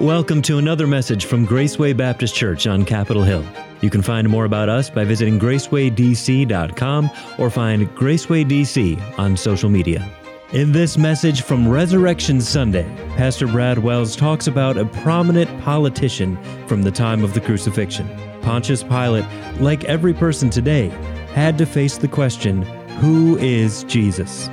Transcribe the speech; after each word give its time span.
Welcome 0.00 0.42
to 0.42 0.58
another 0.58 0.86
message 0.86 1.24
from 1.24 1.46
Graceway 1.46 1.96
Baptist 1.96 2.34
Church 2.34 2.66
on 2.66 2.84
Capitol 2.84 3.22
Hill. 3.22 3.42
You 3.80 3.88
can 3.88 4.02
find 4.02 4.28
more 4.28 4.44
about 4.44 4.68
us 4.68 4.90
by 4.90 5.04
visiting 5.04 5.40
gracewaydc.com 5.40 7.10
or 7.38 7.48
find 7.48 7.88
Graceway 7.96 8.44
DC 8.44 9.18
on 9.18 9.38
social 9.38 9.70
media. 9.70 10.06
In 10.52 10.72
this 10.72 10.98
message 10.98 11.40
from 11.40 11.66
Resurrection 11.66 12.42
Sunday, 12.42 12.84
Pastor 13.16 13.46
Brad 13.46 13.78
Wells 13.78 14.16
talks 14.16 14.46
about 14.46 14.76
a 14.76 14.84
prominent 14.84 15.48
politician 15.62 16.36
from 16.66 16.82
the 16.82 16.92
time 16.92 17.24
of 17.24 17.32
the 17.32 17.40
crucifixion. 17.40 18.06
Pontius 18.42 18.82
Pilate, 18.82 19.24
like 19.60 19.84
every 19.84 20.12
person 20.12 20.50
today, 20.50 20.88
had 21.32 21.56
to 21.56 21.64
face 21.64 21.96
the 21.96 22.06
question 22.06 22.60
Who 23.00 23.38
is 23.38 23.82
Jesus? 23.84 24.50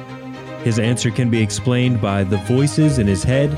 His 0.63 0.80
answer 0.80 1.12
can 1.12 1.30
be 1.30 1.41
explained 1.41 1.99
by 1.99 2.23
the 2.23 2.38
voices 2.38 2.98
in 2.98 3.07
his 3.07 3.23
head 3.23 3.52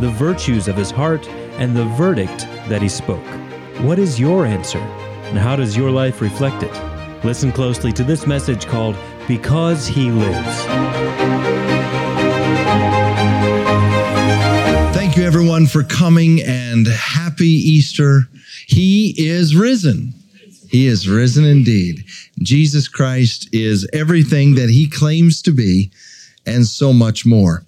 the 0.00 0.10
virtues 0.10 0.66
of 0.66 0.76
his 0.76 0.90
heart, 0.90 1.28
and 1.58 1.76
the 1.76 1.84
verdict 1.84 2.46
that 2.68 2.80
he 2.80 2.88
spoke. 2.88 3.24
What 3.82 3.98
is 3.98 4.18
your 4.18 4.46
answer? 4.46 4.78
And 4.78 5.38
how 5.38 5.56
does 5.56 5.76
your 5.76 5.90
life 5.90 6.20
reflect 6.20 6.62
it? 6.62 7.24
Listen 7.24 7.52
closely 7.52 7.92
to 7.92 8.02
this 8.02 8.26
message 8.26 8.66
called 8.66 8.96
Because 9.28 9.86
He 9.86 10.10
Lives. 10.10 10.64
Thank 14.94 15.16
you, 15.16 15.24
everyone, 15.24 15.66
for 15.66 15.82
coming 15.82 16.40
and 16.42 16.86
happy 16.86 17.44
Easter. 17.46 18.22
He 18.66 19.14
is 19.18 19.54
risen. 19.54 20.14
He 20.70 20.86
is 20.86 21.08
risen 21.08 21.44
indeed. 21.44 22.04
Jesus 22.38 22.88
Christ 22.88 23.48
is 23.52 23.88
everything 23.92 24.54
that 24.54 24.70
he 24.70 24.88
claims 24.88 25.42
to 25.42 25.52
be 25.52 25.90
and 26.46 26.66
so 26.66 26.92
much 26.92 27.26
more. 27.26 27.64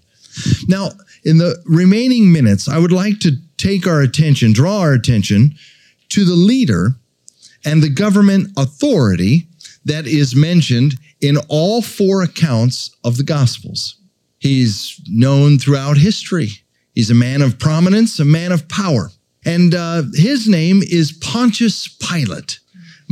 Now, 0.66 0.92
in 1.24 1.38
the 1.38 1.60
remaining 1.66 2.32
minutes, 2.32 2.68
I 2.68 2.78
would 2.78 2.92
like 2.92 3.20
to 3.20 3.32
take 3.56 3.86
our 3.86 4.00
attention, 4.00 4.52
draw 4.52 4.80
our 4.80 4.92
attention 4.92 5.54
to 6.10 6.24
the 6.24 6.34
leader 6.34 6.96
and 7.64 7.82
the 7.82 7.90
government 7.90 8.50
authority 8.56 9.46
that 9.84 10.06
is 10.06 10.34
mentioned 10.34 10.94
in 11.20 11.36
all 11.48 11.82
four 11.82 12.22
accounts 12.22 12.94
of 13.04 13.16
the 13.16 13.22
Gospels. 13.22 13.96
He's 14.38 15.00
known 15.08 15.58
throughout 15.58 15.96
history. 15.96 16.50
He's 16.94 17.10
a 17.10 17.14
man 17.14 17.42
of 17.42 17.58
prominence, 17.58 18.18
a 18.18 18.24
man 18.24 18.52
of 18.52 18.68
power. 18.68 19.10
And 19.44 19.74
uh, 19.74 20.02
his 20.14 20.48
name 20.48 20.82
is 20.82 21.12
Pontius 21.12 21.88
Pilate. 21.88 22.58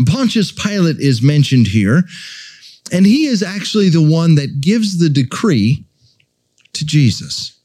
Pontius 0.06 0.52
Pilate 0.52 0.98
is 0.98 1.22
mentioned 1.22 1.68
here, 1.68 2.02
and 2.92 3.06
he 3.06 3.26
is 3.26 3.42
actually 3.42 3.88
the 3.88 4.02
one 4.02 4.34
that 4.36 4.60
gives 4.60 4.98
the 4.98 5.08
decree 5.08 5.84
to 6.72 6.84
Jesus. 6.84 7.59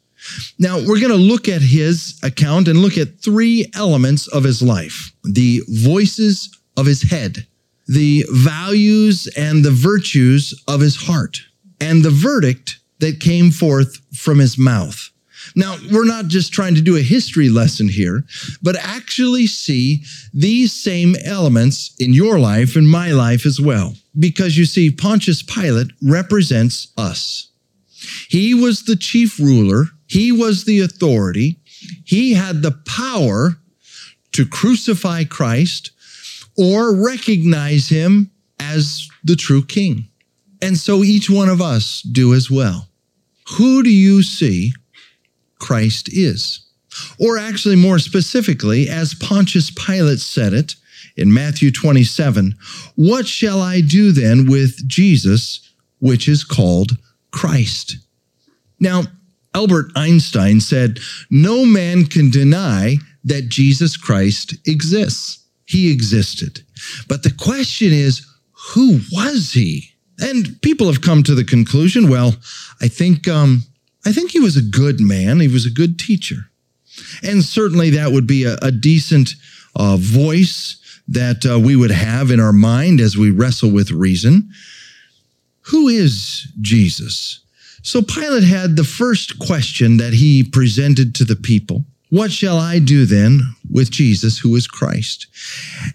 Now, 0.59 0.77
we're 0.77 0.99
going 0.99 1.09
to 1.09 1.15
look 1.15 1.47
at 1.47 1.61
his 1.61 2.19
account 2.23 2.67
and 2.67 2.79
look 2.79 2.97
at 2.97 3.21
three 3.21 3.69
elements 3.75 4.27
of 4.27 4.43
his 4.43 4.61
life 4.61 5.11
the 5.23 5.61
voices 5.67 6.49
of 6.77 6.85
his 6.85 7.03
head, 7.03 7.47
the 7.87 8.25
values 8.31 9.27
and 9.37 9.63
the 9.63 9.71
virtues 9.71 10.53
of 10.67 10.81
his 10.81 10.95
heart, 10.95 11.39
and 11.79 12.03
the 12.03 12.09
verdict 12.11 12.79
that 12.99 13.19
came 13.19 13.51
forth 13.51 13.97
from 14.15 14.39
his 14.39 14.57
mouth. 14.57 15.11
Now, 15.55 15.77
we're 15.91 16.05
not 16.05 16.27
just 16.27 16.51
trying 16.53 16.75
to 16.75 16.81
do 16.81 16.97
a 16.97 17.01
history 17.01 17.49
lesson 17.49 17.87
here, 17.87 18.23
but 18.63 18.75
actually 18.79 19.47
see 19.47 20.03
these 20.33 20.71
same 20.73 21.15
elements 21.23 21.93
in 21.99 22.13
your 22.13 22.39
life 22.39 22.75
and 22.75 22.89
my 22.89 23.11
life 23.11 23.45
as 23.45 23.61
well. 23.61 23.93
Because 24.17 24.57
you 24.57 24.65
see, 24.65 24.89
Pontius 24.89 25.43
Pilate 25.43 25.91
represents 26.01 26.91
us. 26.97 27.51
He 28.29 28.53
was 28.53 28.83
the 28.83 28.95
chief 28.95 29.39
ruler 29.39 29.85
he 30.07 30.31
was 30.31 30.65
the 30.65 30.81
authority. 30.81 31.59
He 32.03 32.33
had 32.33 32.61
the 32.61 32.77
power 32.87 33.57
to 34.33 34.45
crucify 34.45 35.23
Christ 35.23 35.91
or 36.57 36.95
recognize 36.95 37.89
him 37.89 38.31
as 38.59 39.07
the 39.23 39.35
true 39.35 39.63
king. 39.63 40.07
And 40.61 40.77
so 40.77 41.03
each 41.03 41.29
one 41.29 41.49
of 41.49 41.61
us 41.61 42.01
do 42.01 42.33
as 42.33 42.49
well. 42.49 42.89
Who 43.57 43.83
do 43.83 43.89
you 43.89 44.23
see 44.23 44.73
Christ 45.59 46.09
is? 46.11 46.65
Or 47.19 47.37
actually, 47.37 47.75
more 47.75 47.99
specifically, 47.99 48.89
as 48.89 49.13
Pontius 49.13 49.69
Pilate 49.71 50.19
said 50.19 50.53
it 50.53 50.75
in 51.17 51.33
Matthew 51.33 51.71
27, 51.71 52.55
what 52.95 53.27
shall 53.27 53.61
I 53.61 53.81
do 53.81 54.11
then 54.11 54.49
with 54.49 54.87
Jesus, 54.87 55.61
which 55.99 56.27
is 56.27 56.43
called 56.43 56.97
Christ? 57.31 57.97
Now, 58.79 59.03
Albert 59.55 59.91
Einstein 59.95 60.59
said, 60.59 60.99
No 61.31 61.65
man 61.65 62.05
can 62.05 62.29
deny 62.29 62.97
that 63.23 63.47
Jesus 63.47 63.95
Christ 63.95 64.53
exists. 64.67 65.45
He 65.63 65.91
existed. 65.91 66.59
But 67.07 67.23
the 67.23 67.31
question 67.31 67.93
is, 67.93 68.27
who 68.73 68.99
was 69.13 69.53
he? 69.53 69.91
And 70.19 70.61
people 70.61 70.87
have 70.87 71.01
come 71.01 71.23
to 71.23 71.33
the 71.33 71.45
conclusion, 71.45 72.09
well, 72.09 72.35
I 72.81 72.89
think, 72.89 73.29
um, 73.29 73.63
I 74.05 74.11
think 74.11 74.31
he 74.31 74.41
was 74.41 74.57
a 74.57 74.61
good 74.61 74.99
man. 74.99 75.39
He 75.39 75.47
was 75.47 75.65
a 75.65 75.71
good 75.71 75.97
teacher. 75.97 76.49
And 77.23 77.41
certainly 77.41 77.91
that 77.91 78.11
would 78.11 78.27
be 78.27 78.43
a, 78.43 78.57
a 78.61 78.71
decent 78.71 79.35
uh, 79.75 79.95
voice 79.97 80.81
that 81.07 81.45
uh, 81.49 81.59
we 81.59 81.77
would 81.77 81.91
have 81.91 82.29
in 82.29 82.41
our 82.41 82.53
mind 82.53 82.99
as 82.99 83.15
we 83.15 83.31
wrestle 83.31 83.71
with 83.71 83.91
reason. 83.91 84.49
Who 85.67 85.87
is 85.87 86.47
Jesus? 86.59 87.44
So 87.85 88.01
Pilate 88.01 88.43
had 88.43 88.75
the 88.75 88.83
first 88.83 89.37
question 89.37 89.97
that 89.97 90.13
he 90.13 90.43
presented 90.43 91.13
to 91.15 91.23
the 91.23 91.35
people. 91.35 91.85
What 92.09 92.31
shall 92.31 92.57
I 92.57 92.79
do 92.79 93.05
then 93.05 93.41
with 93.69 93.91
Jesus, 93.91 94.39
who 94.39 94.55
is 94.55 94.65
Christ? 94.65 95.27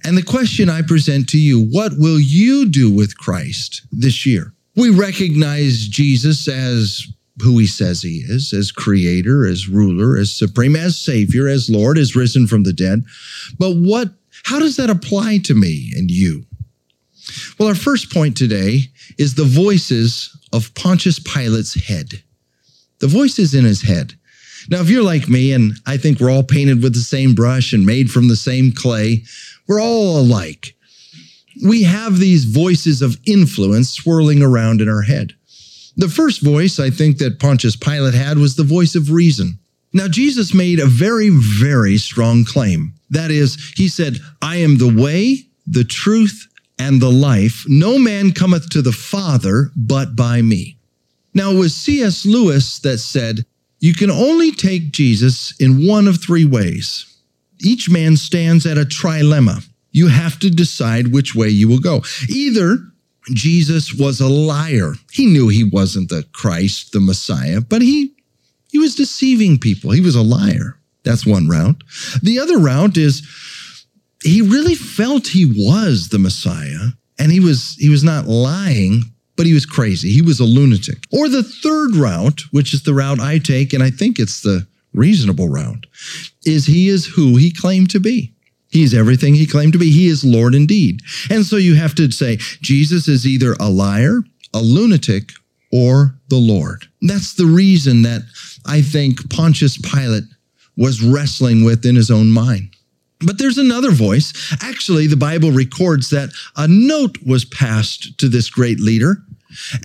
And 0.05 0.17
the 0.17 0.23
question 0.23 0.71
I 0.71 0.83
present 0.83 1.29
to 1.31 1.39
you, 1.39 1.61
what 1.61 1.99
will 1.99 2.21
you 2.21 2.69
do 2.69 2.93
with 2.93 3.19
Christ 3.19 3.83
this 3.91 4.25
year? 4.25 4.53
We 4.77 4.91
recognize 4.91 5.89
Jesus 5.89 6.47
as 6.47 7.09
who 7.43 7.59
he 7.59 7.67
says 7.67 8.03
he 8.03 8.19
is, 8.25 8.53
as 8.53 8.71
creator, 8.71 9.45
as 9.45 9.69
ruler, 9.69 10.17
as 10.17 10.33
supreme, 10.33 10.77
as 10.77 10.97
savior, 10.97 11.49
as 11.49 11.69
Lord, 11.69 11.99
as 11.99 12.15
risen 12.15 12.47
from 12.47 12.63
the 12.63 12.73
dead. 12.73 13.03
But 13.59 13.75
what, 13.75 14.11
how 14.45 14.61
does 14.61 14.77
that 14.77 14.91
apply 14.91 15.39
to 15.39 15.55
me 15.55 15.93
and 15.97 16.09
you? 16.09 16.45
Well, 17.59 17.69
our 17.69 17.75
first 17.75 18.13
point 18.13 18.37
today 18.37 18.83
is 19.19 19.35
the 19.35 19.45
voices 19.45 20.37
of 20.53 20.75
Pontius 20.75 21.19
Pilate's 21.19 21.75
head. 21.89 22.23
The 23.01 23.07
voice 23.07 23.39
is 23.39 23.55
in 23.55 23.65
his 23.65 23.83
head. 23.83 24.15
Now, 24.69 24.81
if 24.81 24.91
you're 24.91 25.03
like 25.03 25.29
me, 25.29 25.53
and 25.53 25.73
I 25.87 25.97
think 25.97 26.21
we're 26.21 26.31
all 26.31 26.43
painted 26.43 26.83
with 26.83 26.95
the 26.95 27.01
same 27.01 27.35
brush 27.35 27.73
and 27.73 27.87
made 27.87 28.11
from 28.11 28.29
the 28.29 28.37
same 28.37 28.73
clay, 28.73 29.25
we're 29.67 29.81
all 29.81 30.21
alike. 30.21 30.77
We 31.67 31.83
have 31.85 32.19
these 32.19 32.45
voices 32.45 33.03
of 33.03 33.19
influence 33.27 33.91
swirling 33.91 34.43
around 34.43 34.81
in 34.81 34.89
our 34.89 35.03
head. 35.03 35.35
The 35.97 36.09
first 36.09 36.43
voice 36.43 36.79
I 36.79 36.91
think 36.91 37.19
that 37.19 37.41
Pontius 37.41 37.77
Pilate 37.77 38.15
had 38.15 38.39
was 38.39 38.57
the 38.57 38.63
voice 38.63 38.95
of 38.95 39.11
reason. 39.11 39.59
Now, 39.93 40.09
Jesus 40.09 40.55
made 40.55 40.79
a 40.79 40.87
very, 40.87 41.31
very 41.31 41.99
strong 41.99 42.45
claim. 42.45 42.95
That 43.11 43.31
is, 43.31 43.73
he 43.77 43.89
said, 43.89 44.19
I 44.41 44.57
am 44.57 44.79
the 44.79 44.95
way, 44.95 45.47
the 45.67 45.85
truth, 45.85 46.47
and 46.81 47.01
the 47.01 47.11
life. 47.11 47.67
No 47.69 47.99
man 47.99 48.33
cometh 48.33 48.71
to 48.71 48.81
the 48.81 48.93
Father 48.93 49.71
but 49.77 50.17
by 50.17 50.41
me. 50.41 50.79
Now, 51.35 51.51
it 51.51 51.59
was 51.59 51.77
C.S. 51.77 52.25
Lewis 52.25 52.79
that 52.81 52.99
said, 52.99 53.45
You 53.81 53.93
can 53.93 54.11
only 54.11 54.51
take 54.51 54.91
Jesus 54.91 55.55
in 55.61 55.87
one 55.87 56.09
of 56.09 56.21
three 56.21 56.47
ways. 56.47 57.07
Each 57.61 57.91
man 57.91 58.17
stands 58.17 58.65
at 58.65 58.79
a 58.79 58.87
trilemma. 58.87 59.63
You 59.93 60.09
have 60.09 60.39
to 60.39 60.51
decide 60.51 61.13
which 61.13 61.35
way 61.35 61.49
you 61.49 61.69
will 61.69 61.81
go. 61.81 62.03
Either 62.31 62.79
Jesus 63.35 63.93
was 63.93 64.21
a 64.21 64.29
liar. 64.29 64.95
He 65.13 65.27
knew 65.27 65.49
he 65.49 65.65
wasn't 65.65 66.09
the 66.09 66.25
Christ, 66.33 66.93
the 66.93 67.01
Messiah, 67.01 67.61
but 67.61 67.83
he, 67.83 68.15
he 68.71 68.79
was 68.79 68.95
deceiving 68.95 69.59
people. 69.59 69.91
He 69.91 70.01
was 70.01 70.17
a 70.17 70.23
liar. 70.23 70.79
That's 71.05 71.27
one 71.27 71.47
route. 71.47 71.83
The 72.23 72.39
other 72.39 72.59
route 72.59 72.97
is 72.97 73.23
he 74.23 74.43
really 74.43 74.75
felt 74.75 75.27
he 75.27 75.47
was 75.47 76.09
the 76.09 76.19
Messiah 76.19 76.89
and 77.19 77.33
he 77.33 77.41
was 77.41 77.77
he 77.79 77.89
was 77.89 78.05
not 78.05 78.27
lying 78.27 79.03
but 79.37 79.47
he 79.47 79.55
was 79.55 79.67
crazy 79.67 80.11
he 80.11 80.23
was 80.23 80.41
a 80.41 80.45
lunatic 80.45 80.99
or 81.13 81.29
the 81.29 81.43
third 81.43 81.97
route 81.97 82.43
which 82.51 82.75
is 82.75 82.83
the 82.83 82.95
route 82.95 83.21
I 83.21 83.39
take 83.39 83.73
and 83.73 83.83
I 83.83 83.91
think 83.91 84.19
it's 84.19 84.43
the 84.43 84.67
reasonable 84.93 85.49
route 85.49 85.87
is 86.45 86.67
he 86.67 86.89
is 86.89 87.07
who 87.07 87.37
he 87.37 87.53
claimed 87.53 87.91
to 87.91 88.01
be 88.01 88.35
He's 88.71 88.95
everything 88.95 89.35
he 89.35 89.47
claimed 89.47 89.73
to 89.73 89.79
be. 89.79 89.91
He 89.91 90.07
is 90.07 90.25
Lord 90.25 90.55
indeed. 90.55 91.03
And 91.29 91.45
so 91.45 91.57
you 91.57 91.75
have 91.75 91.95
to 91.97 92.11
say 92.11 92.37
Jesus 92.61 93.09
is 93.09 93.27
either 93.27 93.57
a 93.59 93.69
liar, 93.69 94.21
a 94.55 94.61
lunatic, 94.61 95.33
or 95.73 96.15
the 96.29 96.37
Lord. 96.37 96.87
That's 97.03 97.35
the 97.35 97.47
reason 97.47 98.03
that 98.03 98.23
I 98.67 98.83
think 98.83 99.29
Pontius 99.31 99.77
Pilate 99.79 100.25
was 100.77 101.03
wrestling 101.03 101.65
with 101.65 101.85
in 101.85 101.97
his 101.97 102.11
own 102.11 102.31
mind. 102.31 102.75
But 103.25 103.39
there's 103.39 103.59
another 103.59 103.91
voice. 103.91 104.33
Actually, 104.63 105.07
the 105.07 105.17
Bible 105.17 105.51
records 105.51 106.11
that 106.11 106.31
a 106.57 106.67
note 106.67 107.19
was 107.27 107.45
passed 107.45 108.19
to 108.19 108.29
this 108.29 108.49
great 108.49 108.81
leader 108.81 109.23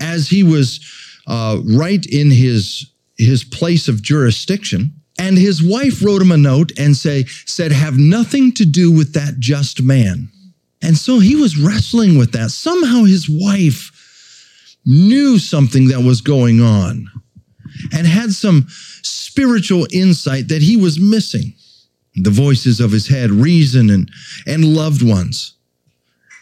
as 0.00 0.28
he 0.28 0.42
was 0.42 0.80
uh, 1.26 1.58
right 1.64 2.04
in 2.06 2.30
his, 2.30 2.90
his 3.18 3.44
place 3.44 3.88
of 3.88 4.02
jurisdiction. 4.02 4.94
And 5.18 5.36
his 5.38 5.62
wife 5.62 6.02
wrote 6.02 6.22
him 6.22 6.32
a 6.32 6.36
note 6.36 6.72
and 6.78 6.96
say, 6.96 7.24
said, 7.46 7.72
have 7.72 7.98
nothing 7.98 8.52
to 8.52 8.64
do 8.64 8.90
with 8.92 9.14
that 9.14 9.38
just 9.38 9.82
man. 9.82 10.28
And 10.82 10.96
so 10.96 11.18
he 11.18 11.36
was 11.36 11.58
wrestling 11.58 12.18
with 12.18 12.32
that. 12.32 12.50
Somehow 12.50 13.04
his 13.04 13.28
wife 13.28 13.90
knew 14.84 15.38
something 15.38 15.88
that 15.88 16.00
was 16.00 16.20
going 16.20 16.60
on 16.60 17.10
and 17.92 18.06
had 18.06 18.30
some 18.30 18.66
spiritual 19.02 19.86
insight 19.90 20.48
that 20.48 20.62
he 20.62 20.76
was 20.76 21.00
missing. 21.00 21.54
The 22.16 22.30
voices 22.30 22.80
of 22.80 22.92
his 22.92 23.08
head, 23.08 23.30
reason, 23.30 23.90
and, 23.90 24.10
and 24.46 24.64
loved 24.64 25.02
ones. 25.02 25.54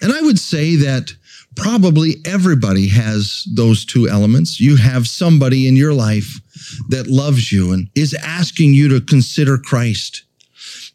And 0.00 0.12
I 0.12 0.20
would 0.20 0.38
say 0.38 0.76
that 0.76 1.12
probably 1.56 2.16
everybody 2.24 2.88
has 2.88 3.46
those 3.54 3.84
two 3.84 4.08
elements. 4.08 4.60
You 4.60 4.76
have 4.76 5.06
somebody 5.06 5.68
in 5.68 5.76
your 5.76 5.94
life 5.94 6.40
that 6.88 7.06
loves 7.06 7.52
you 7.52 7.72
and 7.72 7.88
is 7.94 8.14
asking 8.14 8.74
you 8.74 8.88
to 8.88 9.00
consider 9.00 9.58
Christ. 9.58 10.24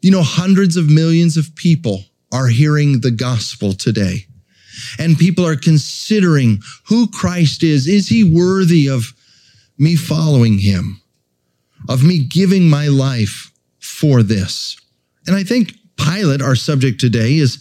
You 0.00 0.10
know, 0.10 0.22
hundreds 0.22 0.76
of 0.76 0.90
millions 0.90 1.36
of 1.36 1.54
people 1.56 2.04
are 2.32 2.48
hearing 2.48 3.00
the 3.00 3.10
gospel 3.10 3.72
today. 3.72 4.26
And 4.98 5.18
people 5.18 5.46
are 5.46 5.56
considering 5.56 6.62
who 6.86 7.08
Christ 7.08 7.62
is. 7.62 7.86
Is 7.86 8.08
he 8.08 8.24
worthy 8.24 8.88
of 8.88 9.12
me 9.78 9.96
following 9.96 10.58
him, 10.58 11.00
of 11.88 12.04
me 12.04 12.18
giving 12.18 12.68
my 12.68 12.88
life 12.88 13.49
for 14.00 14.22
this? 14.22 14.76
And 15.26 15.36
I 15.36 15.44
think 15.44 15.74
Pilate, 15.96 16.42
our 16.42 16.56
subject 16.56 17.00
today, 17.00 17.36
is 17.36 17.58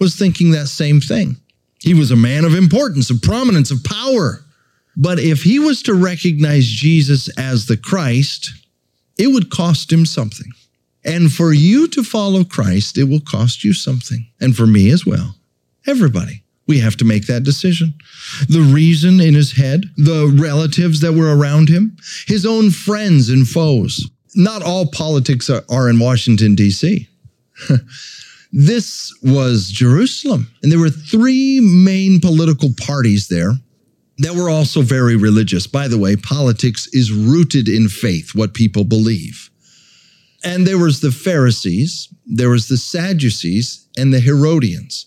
was 0.00 0.16
thinking 0.16 0.50
that 0.50 0.66
same 0.66 1.00
thing. 1.00 1.36
He 1.80 1.94
was 1.94 2.10
a 2.10 2.16
man 2.16 2.44
of 2.44 2.54
importance, 2.54 3.10
of 3.10 3.22
prominence, 3.22 3.70
of 3.70 3.84
power. 3.84 4.44
But 4.96 5.18
if 5.18 5.42
he 5.42 5.58
was 5.58 5.82
to 5.82 5.94
recognize 5.94 6.66
Jesus 6.66 7.28
as 7.38 7.66
the 7.66 7.76
Christ, 7.76 8.50
it 9.18 9.28
would 9.28 9.50
cost 9.50 9.92
him 9.92 10.06
something. 10.06 10.50
And 11.04 11.32
for 11.32 11.52
you 11.52 11.86
to 11.88 12.02
follow 12.02 12.44
Christ, 12.44 12.96
it 12.96 13.04
will 13.04 13.20
cost 13.20 13.64
you 13.64 13.74
something. 13.74 14.26
And 14.40 14.56
for 14.56 14.66
me 14.66 14.90
as 14.90 15.04
well. 15.04 15.36
Everybody. 15.86 16.42
We 16.66 16.78
have 16.78 16.96
to 16.96 17.04
make 17.04 17.26
that 17.26 17.42
decision. 17.42 17.92
The 18.48 18.62
reason 18.62 19.20
in 19.20 19.34
his 19.34 19.52
head, 19.52 19.84
the 19.98 20.34
relatives 20.40 21.00
that 21.00 21.12
were 21.12 21.36
around 21.36 21.68
him, 21.68 21.98
his 22.26 22.46
own 22.46 22.70
friends 22.70 23.28
and 23.28 23.46
foes. 23.46 24.08
Not 24.34 24.62
all 24.62 24.86
politics 24.86 25.48
are, 25.50 25.62
are 25.68 25.88
in 25.88 25.98
Washington, 25.98 26.54
D.C. 26.54 27.08
this 28.52 29.16
was 29.22 29.70
Jerusalem. 29.70 30.50
And 30.62 30.72
there 30.72 30.78
were 30.78 30.90
three 30.90 31.60
main 31.60 32.20
political 32.20 32.70
parties 32.80 33.28
there 33.28 33.52
that 34.18 34.34
were 34.34 34.50
also 34.50 34.82
very 34.82 35.16
religious. 35.16 35.66
By 35.66 35.88
the 35.88 35.98
way, 35.98 36.16
politics 36.16 36.88
is 36.92 37.12
rooted 37.12 37.68
in 37.68 37.88
faith, 37.88 38.34
what 38.34 38.54
people 38.54 38.84
believe. 38.84 39.50
And 40.44 40.66
there 40.66 40.78
was 40.78 41.00
the 41.00 41.10
Pharisees, 41.10 42.08
there 42.26 42.50
was 42.50 42.68
the 42.68 42.76
Sadducees, 42.76 43.88
and 43.96 44.12
the 44.12 44.20
Herodians. 44.20 45.06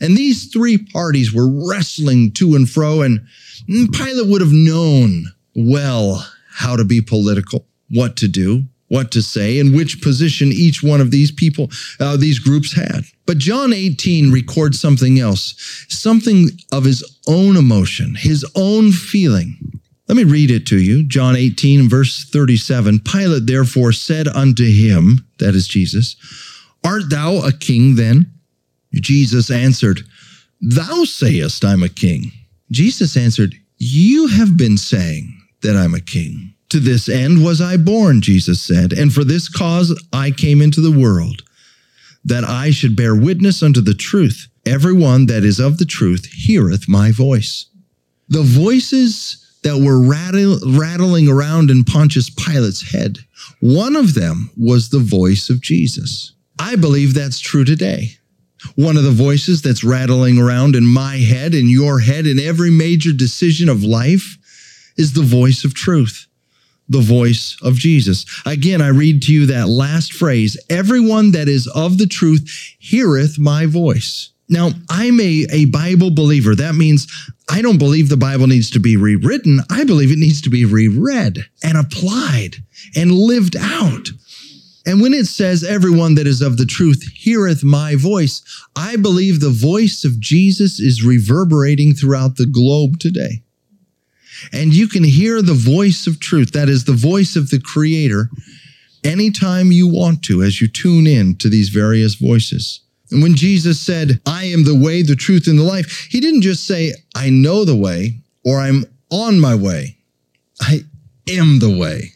And 0.00 0.16
these 0.16 0.52
three 0.52 0.78
parties 0.78 1.32
were 1.32 1.48
wrestling 1.68 2.32
to 2.32 2.54
and 2.54 2.68
fro, 2.68 3.00
and 3.00 3.26
Pilate 3.66 4.28
would 4.28 4.42
have 4.42 4.52
known 4.52 5.26
well 5.54 6.26
how 6.50 6.76
to 6.76 6.84
be 6.84 7.00
political, 7.00 7.66
what 7.90 8.16
to 8.16 8.28
do, 8.28 8.64
what 8.88 9.10
to 9.12 9.22
say, 9.22 9.58
and 9.58 9.74
which 9.74 10.02
position 10.02 10.48
each 10.52 10.82
one 10.82 11.00
of 11.00 11.10
these 11.10 11.30
people, 11.30 11.70
uh, 12.00 12.16
these 12.16 12.38
groups 12.38 12.74
had. 12.74 13.04
But 13.26 13.38
John 13.38 13.72
18 13.72 14.30
records 14.30 14.80
something 14.80 15.18
else, 15.18 15.54
something 15.88 16.50
of 16.72 16.84
his 16.84 17.02
own 17.26 17.56
emotion, 17.56 18.14
his 18.14 18.44
own 18.54 18.92
feeling. 18.92 19.56
Let 20.08 20.16
me 20.16 20.24
read 20.24 20.50
it 20.50 20.66
to 20.66 20.78
you. 20.78 21.04
John 21.04 21.34
18, 21.34 21.88
verse 21.88 22.28
37. 22.30 23.00
Pilate 23.00 23.46
therefore 23.46 23.92
said 23.92 24.28
unto 24.28 24.64
him, 24.64 25.26
that 25.38 25.54
is 25.54 25.66
Jesus, 25.66 26.16
Art 26.84 27.08
thou 27.08 27.38
a 27.38 27.52
king 27.52 27.96
then? 27.96 28.30
Jesus 28.92 29.50
answered, 29.50 30.02
Thou 30.60 31.04
sayest 31.04 31.64
I'm 31.64 31.82
a 31.82 31.88
king. 31.88 32.32
Jesus 32.70 33.16
answered, 33.16 33.54
You 33.78 34.28
have 34.28 34.56
been 34.56 34.76
saying 34.76 35.40
that 35.62 35.76
I'm 35.76 35.94
a 35.94 36.00
king. 36.00 36.53
To 36.70 36.80
this 36.80 37.08
end 37.08 37.44
was 37.44 37.60
I 37.60 37.76
born, 37.76 38.20
Jesus 38.20 38.62
said, 38.62 38.92
and 38.92 39.12
for 39.12 39.22
this 39.22 39.48
cause 39.48 39.96
I 40.12 40.30
came 40.30 40.60
into 40.60 40.80
the 40.80 40.98
world, 40.98 41.42
that 42.24 42.44
I 42.44 42.70
should 42.70 42.96
bear 42.96 43.14
witness 43.14 43.62
unto 43.62 43.80
the 43.80 43.94
truth. 43.94 44.48
Everyone 44.66 45.26
that 45.26 45.44
is 45.44 45.60
of 45.60 45.78
the 45.78 45.84
truth 45.84 46.26
heareth 46.26 46.88
my 46.88 47.12
voice. 47.12 47.66
The 48.28 48.42
voices 48.42 49.40
that 49.62 49.78
were 49.78 50.00
rattling 50.00 51.28
around 51.28 51.70
in 51.70 51.84
Pontius 51.84 52.30
Pilate's 52.30 52.92
head, 52.92 53.18
one 53.60 53.94
of 53.94 54.14
them 54.14 54.50
was 54.56 54.88
the 54.88 54.98
voice 54.98 55.50
of 55.50 55.60
Jesus. 55.60 56.32
I 56.58 56.76
believe 56.76 57.14
that's 57.14 57.40
true 57.40 57.64
today. 57.64 58.10
One 58.76 58.96
of 58.96 59.04
the 59.04 59.10
voices 59.10 59.60
that's 59.60 59.84
rattling 59.84 60.38
around 60.38 60.74
in 60.74 60.86
my 60.86 61.16
head, 61.16 61.54
in 61.54 61.68
your 61.68 62.00
head, 62.00 62.26
in 62.26 62.38
every 62.38 62.70
major 62.70 63.12
decision 63.12 63.68
of 63.68 63.84
life 63.84 64.38
is 64.96 65.12
the 65.12 65.22
voice 65.22 65.64
of 65.64 65.74
truth 65.74 66.26
the 66.88 67.00
voice 67.00 67.56
of 67.62 67.74
Jesus. 67.74 68.26
Again, 68.46 68.80
I 68.80 68.88
read 68.88 69.22
to 69.22 69.32
you 69.32 69.46
that 69.46 69.68
last 69.68 70.12
phrase 70.12 70.56
everyone 70.68 71.32
that 71.32 71.48
is 71.48 71.66
of 71.68 71.98
the 71.98 72.06
truth 72.06 72.48
heareth 72.78 73.38
my 73.38 73.66
voice. 73.66 74.30
Now, 74.48 74.70
I'm 74.90 75.18
a, 75.20 75.46
a 75.50 75.64
Bible 75.66 76.10
believer. 76.10 76.54
That 76.54 76.74
means 76.74 77.06
I 77.48 77.62
don't 77.62 77.78
believe 77.78 78.08
the 78.08 78.16
Bible 78.16 78.46
needs 78.46 78.70
to 78.72 78.78
be 78.78 78.96
rewritten. 78.96 79.60
I 79.70 79.84
believe 79.84 80.12
it 80.12 80.18
needs 80.18 80.42
to 80.42 80.50
be 80.50 80.64
reread 80.66 81.38
and 81.62 81.78
applied 81.78 82.56
and 82.94 83.12
lived 83.12 83.56
out. 83.58 84.08
And 84.86 85.00
when 85.00 85.14
it 85.14 85.26
says, 85.26 85.64
everyone 85.64 86.14
that 86.16 86.26
is 86.26 86.42
of 86.42 86.58
the 86.58 86.66
truth 86.66 87.02
heareth 87.14 87.64
my 87.64 87.96
voice, 87.96 88.42
I 88.76 88.96
believe 88.96 89.40
the 89.40 89.48
voice 89.48 90.04
of 90.04 90.20
Jesus 90.20 90.78
is 90.78 91.02
reverberating 91.02 91.94
throughout 91.94 92.36
the 92.36 92.46
globe 92.46 93.00
today 93.00 93.43
and 94.52 94.74
you 94.74 94.88
can 94.88 95.04
hear 95.04 95.42
the 95.42 95.54
voice 95.54 96.06
of 96.06 96.20
truth, 96.20 96.52
that 96.52 96.68
is 96.68 96.84
the 96.84 96.92
voice 96.92 97.36
of 97.36 97.50
the 97.50 97.60
Creator, 97.60 98.30
anytime 99.02 99.72
you 99.72 99.86
want 99.86 100.22
to 100.24 100.42
as 100.42 100.60
you 100.60 100.68
tune 100.68 101.06
in 101.06 101.36
to 101.36 101.48
these 101.48 101.68
various 101.68 102.14
voices. 102.14 102.80
And 103.10 103.22
when 103.22 103.34
Jesus 103.34 103.80
said, 103.80 104.20
I 104.26 104.44
am 104.44 104.64
the 104.64 104.74
way, 104.74 105.02
the 105.02 105.14
truth, 105.14 105.46
and 105.46 105.58
the 105.58 105.62
life, 105.62 106.08
he 106.10 106.20
didn't 106.20 106.40
just 106.40 106.66
say, 106.66 106.94
I 107.14 107.30
know 107.30 107.64
the 107.64 107.76
way 107.76 108.20
or 108.44 108.60
I'm 108.60 108.84
on 109.10 109.38
my 109.40 109.54
way. 109.54 109.98
I 110.60 110.84
am 111.28 111.58
the 111.58 111.76
way. 111.76 112.12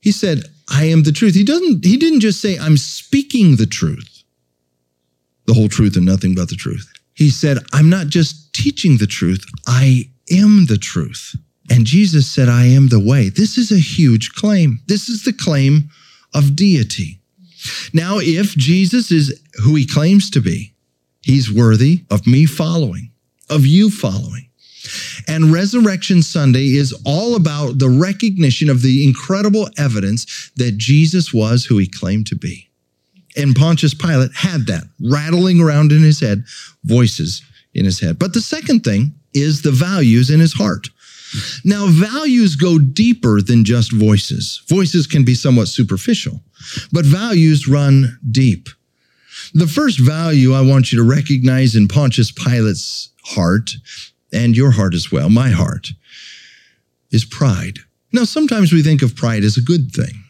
He 0.00 0.12
said, 0.12 0.44
I 0.70 0.84
am 0.84 1.02
the 1.02 1.12
truth. 1.12 1.34
He 1.34 1.44
doesn't, 1.44 1.84
he 1.84 1.96
didn't 1.96 2.20
just 2.20 2.40
say, 2.40 2.58
I'm 2.58 2.76
speaking 2.76 3.56
the 3.56 3.66
truth, 3.66 4.22
the 5.46 5.54
whole 5.54 5.68
truth 5.68 5.96
and 5.96 6.06
nothing 6.06 6.34
but 6.34 6.48
the 6.48 6.56
truth. 6.56 6.90
He 7.14 7.28
said, 7.28 7.58
I'm 7.72 7.90
not 7.90 8.06
just 8.06 8.54
teaching 8.54 8.96
the 8.96 9.06
truth, 9.06 9.44
I 9.66 10.10
am 10.30 10.66
the 10.66 10.78
truth. 10.78 11.36
And 11.70 11.86
Jesus 11.86 12.28
said, 12.28 12.48
I 12.48 12.64
am 12.66 12.88
the 12.88 13.00
way. 13.00 13.28
This 13.28 13.56
is 13.56 13.70
a 13.70 13.78
huge 13.78 14.32
claim. 14.32 14.80
This 14.88 15.08
is 15.08 15.22
the 15.22 15.32
claim 15.32 15.88
of 16.34 16.56
deity. 16.56 17.20
Now, 17.92 18.18
if 18.18 18.56
Jesus 18.56 19.12
is 19.12 19.40
who 19.62 19.76
he 19.76 19.86
claims 19.86 20.30
to 20.30 20.40
be, 20.40 20.74
he's 21.22 21.52
worthy 21.52 22.04
of 22.10 22.26
me 22.26 22.44
following, 22.44 23.12
of 23.48 23.64
you 23.64 23.90
following. 23.90 24.48
And 25.28 25.52
Resurrection 25.52 26.22
Sunday 26.22 26.76
is 26.76 26.98
all 27.04 27.36
about 27.36 27.78
the 27.78 27.88
recognition 27.88 28.68
of 28.68 28.82
the 28.82 29.04
incredible 29.04 29.68
evidence 29.78 30.50
that 30.56 30.78
Jesus 30.78 31.32
was 31.32 31.64
who 31.64 31.78
he 31.78 31.86
claimed 31.86 32.26
to 32.28 32.36
be. 32.36 32.68
And 33.36 33.54
Pontius 33.54 33.94
Pilate 33.94 34.34
had 34.34 34.66
that 34.66 34.84
rattling 35.00 35.60
around 35.60 35.92
in 35.92 36.02
his 36.02 36.18
head, 36.20 36.44
voices 36.84 37.42
in 37.74 37.84
his 37.84 38.00
head. 38.00 38.18
But 38.18 38.32
the 38.32 38.40
second 38.40 38.80
thing 38.80 39.14
is 39.34 39.62
the 39.62 39.70
values 39.70 40.30
in 40.30 40.40
his 40.40 40.54
heart. 40.54 40.88
Now, 41.64 41.86
values 41.88 42.56
go 42.56 42.78
deeper 42.78 43.40
than 43.40 43.64
just 43.64 43.92
voices. 43.92 44.62
Voices 44.68 45.06
can 45.06 45.24
be 45.24 45.34
somewhat 45.34 45.68
superficial, 45.68 46.40
but 46.92 47.04
values 47.04 47.68
run 47.68 48.18
deep. 48.30 48.68
The 49.54 49.66
first 49.66 50.00
value 50.00 50.52
I 50.52 50.60
want 50.60 50.92
you 50.92 50.98
to 50.98 51.08
recognize 51.08 51.74
in 51.74 51.88
Pontius 51.88 52.30
Pilate's 52.32 53.10
heart, 53.24 53.70
and 54.32 54.56
your 54.56 54.72
heart 54.72 54.94
as 54.94 55.10
well, 55.10 55.28
my 55.28 55.50
heart, 55.50 55.88
is 57.10 57.24
pride. 57.24 57.78
Now, 58.12 58.24
sometimes 58.24 58.72
we 58.72 58.82
think 58.82 59.02
of 59.02 59.16
pride 59.16 59.44
as 59.44 59.56
a 59.56 59.62
good 59.62 59.92
thing. 59.92 60.24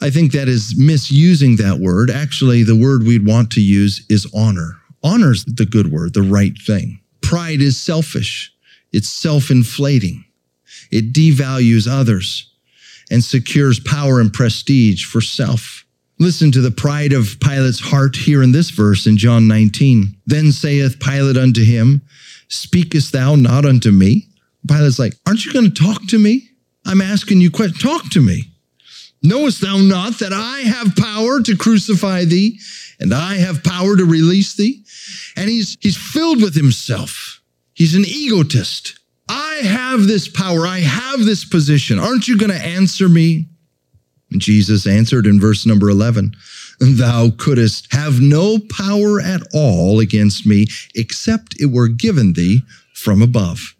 I 0.00 0.10
think 0.10 0.32
that 0.32 0.48
is 0.48 0.74
misusing 0.76 1.56
that 1.56 1.78
word. 1.78 2.10
Actually, 2.10 2.62
the 2.62 2.76
word 2.76 3.04
we'd 3.04 3.26
want 3.26 3.50
to 3.52 3.60
use 3.60 4.04
is 4.10 4.30
honor. 4.34 4.78
Honor's 5.02 5.44
the 5.44 5.66
good 5.66 5.90
word, 5.90 6.14
the 6.14 6.22
right 6.22 6.56
thing. 6.66 7.00
Pride 7.22 7.60
is 7.60 7.80
selfish. 7.80 8.52
It's 8.96 9.10
self 9.10 9.50
inflating. 9.50 10.24
It 10.90 11.12
devalues 11.12 11.86
others 11.86 12.50
and 13.10 13.22
secures 13.22 13.78
power 13.78 14.20
and 14.20 14.32
prestige 14.32 15.04
for 15.04 15.20
self. 15.20 15.84
Listen 16.18 16.50
to 16.52 16.62
the 16.62 16.70
pride 16.70 17.12
of 17.12 17.38
Pilate's 17.40 17.78
heart 17.78 18.16
here 18.16 18.42
in 18.42 18.52
this 18.52 18.70
verse 18.70 19.06
in 19.06 19.18
John 19.18 19.46
19. 19.46 20.16
Then 20.24 20.50
saith 20.50 20.98
Pilate 20.98 21.36
unto 21.36 21.62
him, 21.62 22.00
Speakest 22.48 23.12
thou 23.12 23.34
not 23.34 23.66
unto 23.66 23.90
me? 23.90 24.28
Pilate's 24.66 24.98
like, 24.98 25.12
Aren't 25.26 25.44
you 25.44 25.52
going 25.52 25.70
to 25.70 25.82
talk 25.82 26.06
to 26.06 26.18
me? 26.18 26.48
I'm 26.86 27.02
asking 27.02 27.42
you, 27.42 27.50
talk 27.50 28.08
to 28.12 28.22
me. 28.22 28.44
Knowest 29.22 29.60
thou 29.60 29.76
not 29.76 30.20
that 30.20 30.32
I 30.32 30.60
have 30.60 30.96
power 30.96 31.42
to 31.42 31.54
crucify 31.54 32.24
thee, 32.24 32.58
and 32.98 33.12
I 33.12 33.34
have 33.34 33.62
power 33.62 33.94
to 33.94 34.06
release 34.06 34.56
thee? 34.56 34.84
And 35.36 35.50
he's, 35.50 35.76
he's 35.82 35.98
filled 35.98 36.40
with 36.40 36.54
himself. 36.54 37.25
He's 37.76 37.94
an 37.94 38.06
egotist. 38.06 38.98
I 39.28 39.60
have 39.62 40.06
this 40.06 40.28
power. 40.28 40.66
I 40.66 40.80
have 40.80 41.26
this 41.26 41.44
position. 41.44 41.98
Aren't 41.98 42.26
you 42.26 42.38
going 42.38 42.50
to 42.50 42.56
answer 42.56 43.06
me? 43.06 43.48
Jesus 44.32 44.86
answered 44.86 45.26
in 45.26 45.38
verse 45.38 45.66
number 45.66 45.90
11, 45.90 46.34
Thou 46.80 47.30
couldst 47.36 47.92
have 47.92 48.18
no 48.18 48.58
power 48.70 49.20
at 49.20 49.42
all 49.52 50.00
against 50.00 50.46
me 50.46 50.66
except 50.94 51.60
it 51.60 51.66
were 51.66 51.88
given 51.88 52.32
thee 52.32 52.62
from 52.94 53.20
above. 53.20 53.76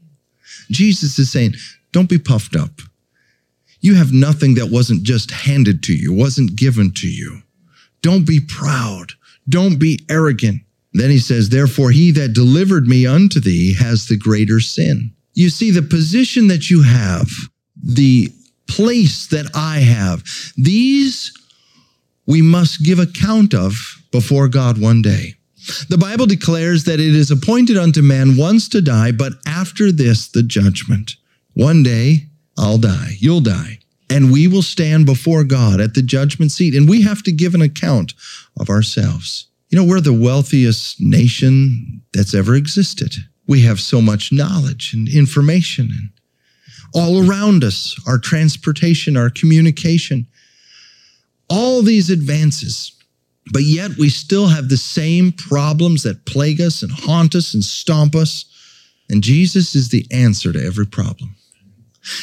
Jesus 0.71 1.19
is 1.19 1.33
saying, 1.33 1.55
Don't 1.93 2.09
be 2.11 2.19
puffed 2.19 2.55
up. 2.55 2.83
You 3.81 3.95
have 3.95 4.13
nothing 4.13 4.57
that 4.57 4.71
wasn't 4.71 5.05
just 5.05 5.31
handed 5.31 5.83
to 5.85 5.95
you, 5.95 6.13
wasn't 6.13 6.55
given 6.55 6.93
to 6.97 7.09
you. 7.09 7.41
Don't 8.03 8.27
be 8.27 8.41
proud. 8.41 9.13
Don't 9.49 9.79
be 9.79 10.05
arrogant. 10.11 10.61
Then 10.97 11.11
he 11.11 11.19
says, 11.19 11.49
Therefore, 11.49 11.91
he 11.91 12.11
that 12.13 12.33
delivered 12.33 12.87
me 12.87 13.07
unto 13.07 13.41
thee 13.41 13.75
has 13.75 14.07
the 14.07 14.17
greater 14.17 14.61
sin. 14.61 15.13
You 15.35 15.51
see, 15.51 15.71
the 15.71 15.83
position 15.83 16.49
that 16.49 16.71
you 16.71 16.83
have, 16.83 17.29
the 17.83 18.31
place 18.67 19.27
that 19.29 19.51
I 19.55 19.81
have, 19.81 20.25
these 20.57 21.33
we 22.27 22.43
must 22.43 22.83
give 22.83 22.99
account 22.99 23.55
of 23.55 24.03
before 24.11 24.49
God 24.49 24.81
one 24.81 25.03
day. 25.03 25.35
The 25.89 25.99
Bible 25.99 26.27
declares 26.27 26.85
that 26.85 27.01
it 27.01 27.15
is 27.15 27.31
appointed 27.31 27.77
unto 27.77 28.03
man 28.03 28.37
once 28.37 28.69
to 28.71 28.81
die, 28.81 29.13
but 29.13 29.35
after 29.47 29.93
this, 29.93 30.29
the 30.29 30.43
judgment. 30.43 31.13
One 31.55 31.83
day, 31.83 32.27
I'll 32.59 32.79
die. 32.79 33.17
You'll 33.19 33.41
die. 33.41 33.79
And 34.09 34.33
we 34.33 34.47
will 34.47 34.63
stand 34.63 35.07
before 35.07 35.45
God 35.45 35.81
at 35.81 35.95
the 35.95 36.03
judgment 36.03 36.53
seat, 36.53 36.75
and 36.75 36.89
we 36.89 37.03
have 37.03 37.23
to 37.25 37.33
give 37.33 37.55
an 37.55 37.63
account 37.63 38.15
of 38.59 38.71
ourselves. 38.71 39.49
You 39.69 39.79
know, 39.79 39.85
we're 39.85 40.01
the 40.01 40.13
wealthiest 40.13 41.01
nation 41.01 42.03
that's 42.13 42.35
ever 42.35 42.55
existed. 42.55 43.15
We 43.49 43.63
have 43.63 43.81
so 43.81 44.01
much 44.01 44.33
knowledge 44.33 44.93
and 44.95 45.09
information 45.09 45.91
and 45.91 46.11
all 46.95 47.29
around 47.29 47.65
us, 47.65 48.01
our 48.07 48.19
transportation, 48.19 49.17
our 49.17 49.31
communication, 49.31 50.27
all 51.49 51.83
these 51.83 52.11
advances. 52.11 52.93
But 53.53 53.63
yet 53.63 53.97
we 53.97 54.09
still 54.09 54.49
have 54.49 54.69
the 54.69 54.77
same 54.77 55.33
problems 55.33 56.03
that 56.03 56.27
plague 56.27 56.61
us 56.61 56.83
and 56.83 56.91
haunt 56.91 57.35
us 57.35 57.55
and 57.55 57.63
stomp 57.63 58.15
us. 58.15 58.45
And 59.09 59.23
Jesus 59.23 59.75
is 59.75 59.91
the 59.91 60.07
answer 60.11 60.53
to 60.53 60.65
every 60.65 60.87
problem. 60.87 61.36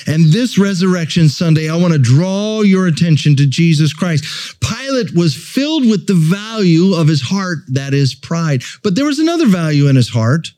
And 0.08 0.32
this 0.32 0.58
Resurrection 0.58 1.30
Sunday, 1.30 1.70
I 1.70 1.76
want 1.76 1.94
to 1.94 2.00
draw 2.00 2.62
your 2.62 2.88
attention 2.88 3.36
to 3.38 3.48
Jesus 3.48 3.94
Christ. 3.94 4.26
Pilate 4.62 5.16
was 5.16 5.36
filled 5.36 5.86
with 5.88 6.08
the 6.08 6.14
value 6.14 6.94
of 6.94 7.08
his 7.08 7.22
heart, 7.22 7.60
that 7.70 7.94
is 7.94 8.16
pride. 8.16 8.64
But 8.84 8.96
there 8.96 9.06
was 9.06 9.20
another 9.20 9.48
value 9.48 9.88
in 9.88 9.96
his 9.96 10.10
heart, 10.10 10.52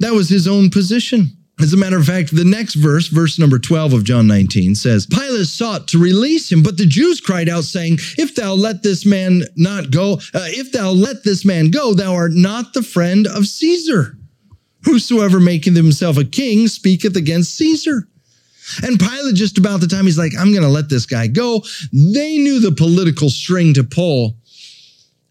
that 0.00 0.12
was 0.12 0.28
his 0.28 0.46
own 0.46 0.70
position. 0.70 1.36
As 1.58 1.72
a 1.72 1.76
matter 1.78 1.96
of 1.96 2.04
fact, 2.04 2.36
the 2.36 2.44
next 2.44 2.74
verse, 2.74 3.08
verse 3.08 3.38
number 3.38 3.58
12 3.58 3.94
of 3.94 4.04
John 4.04 4.26
19, 4.26 4.74
says, 4.74 5.06
Pilate 5.06 5.46
sought 5.46 5.88
to 5.88 5.98
release 5.98 6.52
him, 6.52 6.62
but 6.62 6.76
the 6.76 6.84
Jews 6.84 7.18
cried 7.18 7.48
out, 7.48 7.64
saying, 7.64 7.94
If 8.18 8.34
thou 8.34 8.52
let 8.52 8.82
this 8.82 9.06
man 9.06 9.42
not 9.56 9.90
go, 9.90 10.14
uh, 10.34 10.48
if 10.48 10.70
thou 10.72 10.90
let 10.90 11.24
this 11.24 11.46
man 11.46 11.70
go, 11.70 11.94
thou 11.94 12.14
art 12.14 12.32
not 12.32 12.74
the 12.74 12.82
friend 12.82 13.26
of 13.26 13.46
Caesar. 13.46 14.18
Whosoever 14.84 15.40
maketh 15.40 15.74
himself 15.74 16.18
a 16.18 16.24
king 16.24 16.68
speaketh 16.68 17.16
against 17.16 17.56
Caesar. 17.56 18.06
And 18.82 18.98
Pilate, 18.98 19.34
just 19.34 19.58
about 19.58 19.80
the 19.80 19.86
time 19.86 20.06
he's 20.06 20.18
like, 20.18 20.32
I'm 20.38 20.50
going 20.50 20.62
to 20.62 20.68
let 20.68 20.88
this 20.88 21.06
guy 21.06 21.26
go, 21.26 21.62
they 21.92 22.38
knew 22.38 22.60
the 22.60 22.72
political 22.72 23.30
string 23.30 23.74
to 23.74 23.84
pull. 23.84 24.36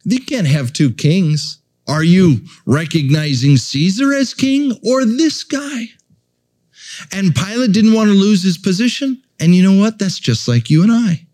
You 0.04 0.20
can't 0.20 0.48
have 0.48 0.74
two 0.74 0.92
kings. 0.92 1.60
Are 1.88 2.04
you 2.04 2.42
recognizing 2.66 3.58
Caesar 3.58 4.14
as 4.14 4.34
king 4.34 4.72
or 4.84 5.06
this 5.06 5.44
guy? 5.44 5.86
And 7.12 7.36
Pilate 7.36 7.74
didn't 7.74 7.94
want 7.94 8.10
to 8.10 8.16
lose 8.16 8.44
his 8.44 8.58
position. 8.58 9.22
And 9.40 9.54
you 9.54 9.64
know 9.64 9.80
what? 9.80 10.00
That's 10.00 10.20
just 10.20 10.48
like 10.48 10.70
you 10.70 10.84
and 10.84 10.92
I. 10.92 11.28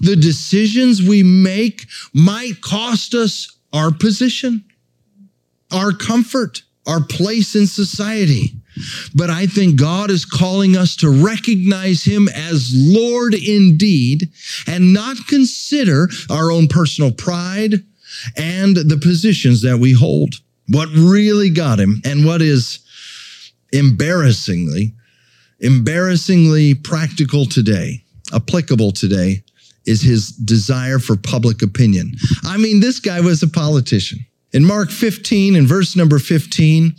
The 0.00 0.16
decisions 0.16 1.02
we 1.02 1.22
make 1.22 1.86
might 2.12 2.60
cost 2.60 3.14
us 3.14 3.58
our 3.72 3.92
position, 3.92 4.64
our 5.72 5.92
comfort, 5.92 6.62
our 6.86 7.04
place 7.04 7.54
in 7.54 7.66
society. 7.66 8.52
But 9.14 9.30
I 9.30 9.46
think 9.46 9.78
God 9.78 10.10
is 10.10 10.24
calling 10.24 10.76
us 10.76 10.96
to 10.96 11.10
recognize 11.10 12.04
Him 12.04 12.28
as 12.28 12.72
Lord 12.74 13.34
indeed 13.34 14.30
and 14.66 14.92
not 14.92 15.16
consider 15.28 16.08
our 16.30 16.50
own 16.50 16.68
personal 16.68 17.12
pride 17.12 17.84
and 18.36 18.76
the 18.76 18.98
positions 19.00 19.62
that 19.62 19.78
we 19.78 19.92
hold. 19.92 20.36
What 20.68 20.88
really 20.90 21.50
got 21.50 21.78
Him 21.78 22.02
and 22.04 22.24
what 22.24 22.42
is 22.42 22.80
embarrassingly, 23.72 24.94
embarrassingly 25.60 26.74
practical 26.74 27.46
today, 27.46 28.02
applicable 28.32 28.92
today, 28.92 29.42
is 29.86 30.02
his 30.02 30.30
desire 30.30 30.98
for 30.98 31.16
public 31.16 31.62
opinion. 31.62 32.12
I 32.44 32.56
mean, 32.56 32.80
this 32.80 32.98
guy 32.98 33.20
was 33.20 33.42
a 33.42 33.48
politician. 33.48 34.18
In 34.52 34.64
Mark 34.64 34.90
15, 34.90 35.56
in 35.56 35.66
verse 35.66 35.96
number 35.96 36.18
15, 36.18 36.94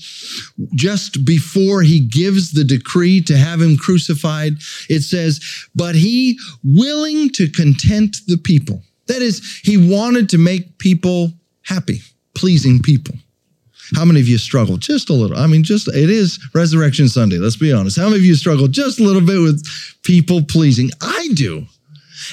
just 0.76 1.26
before 1.26 1.82
he 1.82 2.00
gives 2.00 2.52
the 2.52 2.64
decree 2.64 3.22
to 3.22 3.38
have 3.38 3.62
him 3.62 3.78
crucified, 3.78 4.54
it 4.90 5.02
says, 5.02 5.40
But 5.74 5.96
he 5.96 6.38
willing 6.64 7.30
to 7.32 7.50
content 7.50 8.18
the 8.28 8.38
people. 8.38 8.84
That 9.08 9.22
is, 9.22 9.60
he 9.64 9.78
wanted 9.78 10.30
to 10.30 10.38
make 10.38 10.78
people 10.78 11.32
happy, 11.64 12.02
pleasing 12.36 12.82
people. 12.82 13.16
How 13.96 14.04
many 14.04 14.20
of 14.20 14.28
you 14.28 14.38
struggle 14.38 14.78
just 14.78 15.10
a 15.10 15.14
little? 15.14 15.38
I 15.38 15.48
mean, 15.48 15.64
just 15.64 15.88
it 15.88 16.10
is 16.10 16.40
Resurrection 16.54 17.08
Sunday. 17.08 17.38
Let's 17.38 17.56
be 17.56 17.72
honest. 17.72 17.98
How 17.98 18.06
many 18.06 18.18
of 18.18 18.26
you 18.26 18.36
struggle 18.36 18.68
just 18.68 19.00
a 19.00 19.04
little 19.04 19.22
bit 19.22 19.40
with 19.40 19.66
people 20.04 20.44
pleasing? 20.44 20.90
I 21.02 21.30
do. 21.34 21.66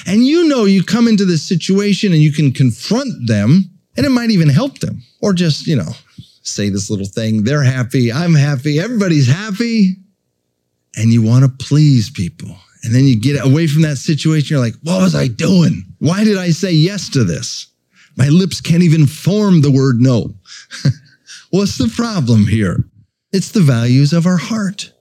And 0.05 0.25
you 0.25 0.47
know, 0.47 0.65
you 0.65 0.83
come 0.83 1.07
into 1.07 1.25
this 1.25 1.47
situation 1.47 2.11
and 2.11 2.21
you 2.21 2.33
can 2.33 2.51
confront 2.51 3.27
them, 3.27 3.71
and 3.97 4.05
it 4.05 4.09
might 4.09 4.31
even 4.31 4.49
help 4.49 4.79
them, 4.79 5.03
or 5.21 5.33
just, 5.33 5.67
you 5.67 5.75
know, 5.75 5.91
say 6.41 6.69
this 6.69 6.89
little 6.89 7.07
thing. 7.07 7.43
They're 7.43 7.63
happy. 7.63 8.11
I'm 8.11 8.33
happy. 8.33 8.79
Everybody's 8.79 9.27
happy. 9.27 9.95
And 10.95 11.11
you 11.11 11.21
want 11.21 11.43
to 11.43 11.65
please 11.65 12.09
people. 12.09 12.55
And 12.83 12.93
then 12.93 13.05
you 13.05 13.19
get 13.19 13.43
away 13.43 13.67
from 13.67 13.81
that 13.81 13.97
situation. 13.97 14.55
You're 14.55 14.63
like, 14.63 14.75
what 14.83 15.01
was 15.01 15.15
I 15.15 15.27
doing? 15.27 15.83
Why 15.99 16.23
did 16.23 16.37
I 16.37 16.51
say 16.51 16.71
yes 16.71 17.09
to 17.09 17.23
this? 17.23 17.67
My 18.15 18.29
lips 18.29 18.61
can't 18.61 18.83
even 18.83 19.07
form 19.07 19.61
the 19.61 19.71
word 19.71 19.99
no. 19.99 20.35
What's 21.49 21.77
the 21.77 21.87
problem 21.87 22.47
here? 22.47 22.85
It's 23.33 23.51
the 23.51 23.61
values 23.61 24.13
of 24.13 24.25
our 24.25 24.37
heart. 24.37 24.93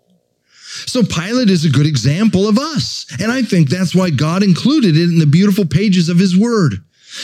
So 0.87 1.03
Pilate 1.05 1.51
is 1.51 1.65
a 1.65 1.71
good 1.71 1.87
example 1.87 2.49
of 2.49 2.59
us. 2.59 3.07
And 3.21 3.31
I 3.31 3.43
think 3.43 3.69
that's 3.69 3.95
why 3.95 4.11
God 4.11 4.43
included 4.43 4.97
it 4.97 5.05
in 5.05 5.19
the 5.19 5.27
beautiful 5.27 5.67
pages 5.67 6.09
of 6.09 6.19
his 6.19 6.37
word. 6.37 6.75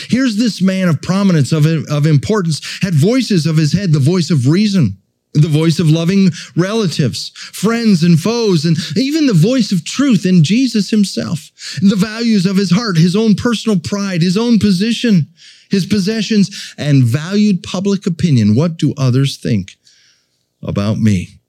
Here's 0.08 0.36
this 0.36 0.62
man 0.62 0.88
of 0.88 1.02
prominence, 1.02 1.52
of, 1.52 1.66
of 1.66 2.06
importance, 2.06 2.60
had 2.82 2.94
voices 2.94 3.46
of 3.46 3.56
his 3.56 3.72
head, 3.72 3.92
the 3.92 3.98
voice 3.98 4.30
of 4.30 4.48
reason, 4.48 4.96
the 5.34 5.48
voice 5.48 5.78
of 5.78 5.88
loving 5.88 6.30
relatives, 6.56 7.30
friends 7.34 8.02
and 8.02 8.18
foes, 8.18 8.64
and 8.64 8.76
even 8.96 9.26
the 9.26 9.32
voice 9.32 9.72
of 9.72 9.84
truth 9.84 10.26
in 10.26 10.42
Jesus 10.42 10.90
himself. 10.90 11.50
The 11.80 11.96
values 11.96 12.46
of 12.46 12.56
his 12.56 12.70
heart, 12.70 12.96
his 12.96 13.16
own 13.16 13.34
personal 13.34 13.78
pride, 13.78 14.22
his 14.22 14.36
own 14.36 14.58
position, 14.58 15.28
his 15.70 15.86
possessions, 15.86 16.74
and 16.76 17.04
valued 17.04 17.62
public 17.62 18.06
opinion. 18.06 18.56
What 18.56 18.76
do 18.76 18.92
others 18.96 19.36
think 19.36 19.76
about 20.62 20.98
me? 20.98 21.40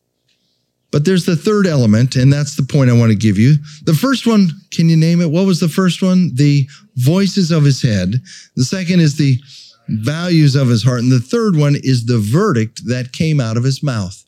But 0.92 1.06
there's 1.06 1.26
the 1.26 1.38
third 1.38 1.66
element, 1.66 2.18
and 2.18 2.32
that's 2.32 2.56
the 2.56 2.64
point 2.64 2.90
I 2.90 2.94
want 2.94 3.12
to 3.12 3.18
give 3.18 3.38
you. 3.38 3.56
The 3.84 3.94
first 3.94 4.28
one, 4.28 4.50
can 4.72 4.90
you 4.90 4.98
name 4.98 5.22
it? 5.22 5.32
What 5.32 5.46
was 5.46 5.60
the 5.60 5.70
first 5.70 6.04
one? 6.04 6.32
The 6.36 6.68
voices 7.04 7.52
of 7.52 7.64
his 7.64 7.82
head. 7.82 8.22
The 8.56 8.64
second 8.64 9.00
is 9.00 9.18
the 9.18 9.40
values 9.88 10.56
of 10.56 10.70
his 10.70 10.84
heart. 10.84 11.02
And 11.02 11.12
the 11.12 11.20
third 11.20 11.56
one 11.56 11.76
is 11.76 12.06
the 12.06 12.20
verdict 12.20 12.88
that 12.88 13.14
came 13.14 13.40
out 13.40 13.58
of 13.58 13.64
his 13.64 13.84
mouth. 13.84 14.24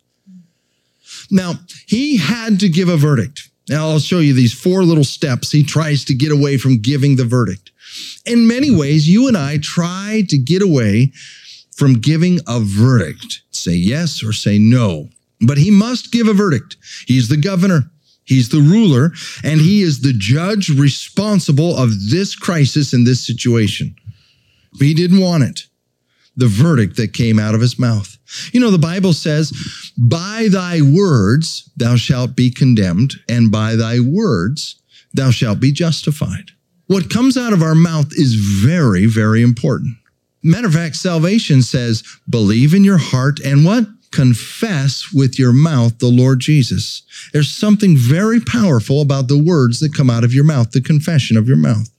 Now, 1.31 1.53
he 1.87 2.17
had 2.17 2.59
to 2.59 2.69
give 2.69 2.89
a 2.89 2.97
verdict. 2.97 3.49
Now, 3.69 3.89
I'll 3.89 3.99
show 3.99 4.19
you 4.19 4.33
these 4.33 4.53
four 4.53 4.83
little 4.83 5.05
steps. 5.05 5.51
He 5.51 5.63
tries 5.63 6.03
to 6.05 6.13
get 6.13 6.31
away 6.31 6.57
from 6.57 6.81
giving 6.81 7.15
the 7.15 7.25
verdict. 7.25 7.71
In 8.25 8.47
many 8.47 8.75
ways, 8.75 9.07
you 9.07 9.27
and 9.27 9.37
I 9.37 9.57
try 9.57 10.23
to 10.29 10.37
get 10.37 10.61
away 10.61 11.13
from 11.75 11.99
giving 11.99 12.39
a 12.47 12.59
verdict, 12.59 13.41
say 13.51 13.73
yes 13.73 14.23
or 14.23 14.33
say 14.33 14.57
no. 14.57 15.09
But 15.41 15.57
he 15.57 15.71
must 15.71 16.11
give 16.11 16.27
a 16.27 16.33
verdict. 16.33 16.77
He's 17.07 17.29
the 17.29 17.37
governor. 17.37 17.89
He's 18.25 18.49
the 18.49 18.61
ruler, 18.61 19.11
and 19.43 19.59
he 19.59 19.81
is 19.81 20.01
the 20.01 20.13
judge 20.13 20.69
responsible 20.69 21.77
of 21.77 21.89
this 22.09 22.35
crisis 22.35 22.93
and 22.93 23.05
this 23.05 23.25
situation. 23.25 23.95
But 24.73 24.87
he 24.87 24.93
didn't 24.93 25.19
want 25.19 25.43
it. 25.43 25.61
The 26.35 26.47
verdict 26.47 26.95
that 26.97 27.13
came 27.13 27.37
out 27.37 27.53
of 27.53 27.61
his 27.61 27.77
mouth. 27.77 28.17
You 28.51 28.59
know, 28.59 28.71
the 28.71 28.77
Bible 28.79 29.13
says, 29.13 29.51
By 29.97 30.47
thy 30.49 30.81
words 30.81 31.69
thou 31.77 31.95
shalt 31.95 32.35
be 32.35 32.49
condemned, 32.49 33.13
and 33.29 33.51
by 33.51 33.75
thy 33.75 33.99
words 33.99 34.81
thou 35.13 35.29
shalt 35.29 35.59
be 35.59 35.71
justified. 35.71 36.51
What 36.87 37.09
comes 37.09 37.37
out 37.37 37.53
of 37.53 37.61
our 37.61 37.75
mouth 37.75 38.11
is 38.13 38.35
very, 38.35 39.05
very 39.05 39.41
important. 39.41 39.97
Matter 40.43 40.67
of 40.67 40.73
fact, 40.73 40.97
salvation 40.97 41.61
says, 41.61 42.03
believe 42.29 42.73
in 42.73 42.83
your 42.83 42.97
heart 42.97 43.39
and 43.39 43.63
what? 43.63 43.87
Confess 44.13 45.11
with 45.13 45.39
your 45.39 45.53
mouth 45.53 45.99
the 45.99 46.07
Lord 46.07 46.39
Jesus. 46.39 47.03
There's 47.33 47.51
something 47.51 47.97
very 47.97 48.39
powerful 48.39 49.01
about 49.01 49.27
the 49.27 49.41
words 49.41 49.79
that 49.79 49.95
come 49.95 50.09
out 50.09 50.23
of 50.23 50.33
your 50.33 50.43
mouth, 50.43 50.71
the 50.71 50.81
confession 50.81 51.35
of 51.35 51.47
your 51.47 51.57
mouth. 51.57 51.89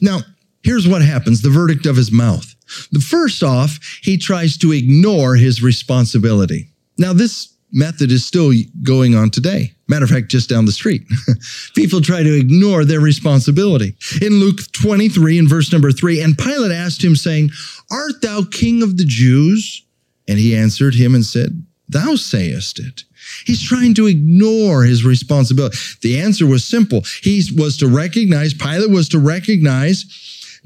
Now, 0.00 0.20
here's 0.62 0.88
what 0.88 1.02
happens 1.02 1.42
the 1.42 1.50
verdict 1.50 1.86
of 1.86 1.96
his 1.96 2.10
mouth. 2.10 2.54
The 2.92 3.00
first 3.00 3.42
off, 3.42 3.78
he 4.02 4.16
tries 4.16 4.56
to 4.58 4.72
ignore 4.72 5.36
his 5.36 5.62
responsibility. 5.62 6.68
Now, 6.98 7.12
this 7.12 7.54
method 7.72 8.10
is 8.10 8.24
still 8.24 8.52
going 8.82 9.14
on 9.14 9.30
today. 9.30 9.72
Matter 9.88 10.04
of 10.04 10.10
fact, 10.10 10.28
just 10.28 10.48
down 10.48 10.66
the 10.66 10.72
street. 10.72 11.02
People 11.74 12.00
try 12.00 12.22
to 12.22 12.38
ignore 12.38 12.84
their 12.84 13.00
responsibility. 13.00 13.96
In 14.22 14.34
Luke 14.34 14.60
23 14.72 15.38
and 15.38 15.48
verse 15.48 15.72
number 15.72 15.92
3, 15.92 16.22
and 16.22 16.38
Pilate 16.38 16.72
asked 16.72 17.02
him, 17.02 17.16
saying, 17.16 17.50
Art 17.90 18.22
thou 18.22 18.44
king 18.50 18.82
of 18.82 18.96
the 18.96 19.04
Jews? 19.04 19.82
And 20.30 20.38
he 20.38 20.54
answered 20.54 20.94
him 20.94 21.16
and 21.16 21.26
said, 21.26 21.66
Thou 21.88 22.14
sayest 22.14 22.78
it. 22.78 23.02
He's 23.44 23.60
trying 23.60 23.94
to 23.94 24.06
ignore 24.06 24.84
his 24.84 25.04
responsibility. 25.04 25.76
The 26.02 26.20
answer 26.20 26.46
was 26.46 26.64
simple. 26.64 27.02
He 27.20 27.42
was 27.56 27.76
to 27.78 27.88
recognize, 27.88 28.54
Pilate 28.54 28.90
was 28.90 29.08
to 29.08 29.18
recognize 29.18 30.04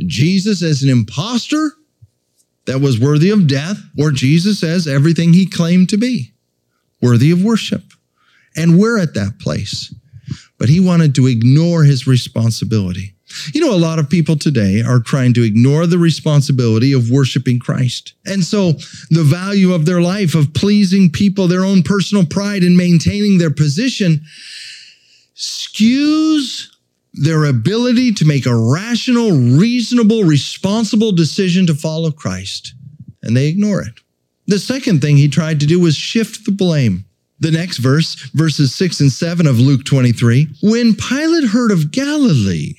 Jesus 0.05 0.63
as 0.63 0.83
an 0.83 0.91
impostor 0.91 1.73
that 2.67 2.83
was 2.83 3.01
worthy 3.01 3.31
of 3.31 3.47
death, 3.47 3.79
or 3.99 4.11
Jesus 4.11 4.63
as 4.63 4.87
everything 4.87 5.33
he 5.33 5.47
claimed 5.47 5.89
to 5.89 5.97
be, 5.97 6.35
worthy 7.01 7.31
of 7.31 7.43
worship. 7.43 7.85
And 8.55 8.79
we're 8.79 8.99
at 8.99 9.15
that 9.15 9.39
place. 9.39 9.95
But 10.59 10.69
he 10.69 10.79
wanted 10.79 11.15
to 11.15 11.27
ignore 11.27 11.85
his 11.85 12.07
responsibility. 12.07 13.14
You 13.53 13.61
know, 13.61 13.75
a 13.75 13.77
lot 13.77 13.99
of 13.99 14.09
people 14.09 14.37
today 14.37 14.83
are 14.83 15.01
trying 15.01 15.35
to 15.35 15.43
ignore 15.43 15.87
the 15.87 15.99
responsibility 15.99 16.93
of 16.93 17.11
worshiping 17.11 17.59
Christ. 17.59 18.15
And 18.27 18.45
so 18.45 18.73
the 19.11 19.25
value 19.25 19.73
of 19.73 19.87
their 19.87 20.01
life, 20.01 20.35
of 20.35 20.55
pleasing 20.55 21.11
people, 21.11 21.49
their 21.49 21.65
own 21.65 21.83
personal 21.83 22.25
pride 22.27 22.63
and 22.63 22.77
maintaining 22.77 23.39
their 23.39 23.51
position 23.51 24.23
skews 25.37 26.69
their 27.15 27.45
ability 27.45 28.13
to 28.13 28.25
make 28.25 28.47
a 28.47 28.57
rational, 28.57 29.31
reasonable, 29.31 30.25
responsible 30.25 31.13
decision 31.13 31.67
to 31.67 31.75
follow 31.75 32.11
Christ. 32.11 32.75
And 33.23 33.37
they 33.37 33.47
ignore 33.47 33.81
it. 33.81 34.01
The 34.47 34.59
second 34.59 35.01
thing 35.01 35.17
he 35.17 35.29
tried 35.29 35.61
to 35.61 35.67
do 35.67 35.81
was 35.81 35.97
shift 35.97 36.45
the 36.45 36.53
blame. 36.53 37.05
The 37.41 37.51
next 37.51 37.79
verse, 37.79 38.15
verses 38.35 38.75
6 38.75 39.01
and 39.01 39.13
7 39.13 39.47
of 39.47 39.59
Luke 39.59 39.85
23, 39.85 40.49
when 40.63 40.95
Pilate 40.95 41.49
heard 41.49 41.71
of 41.71 41.91
Galilee, 41.91 42.75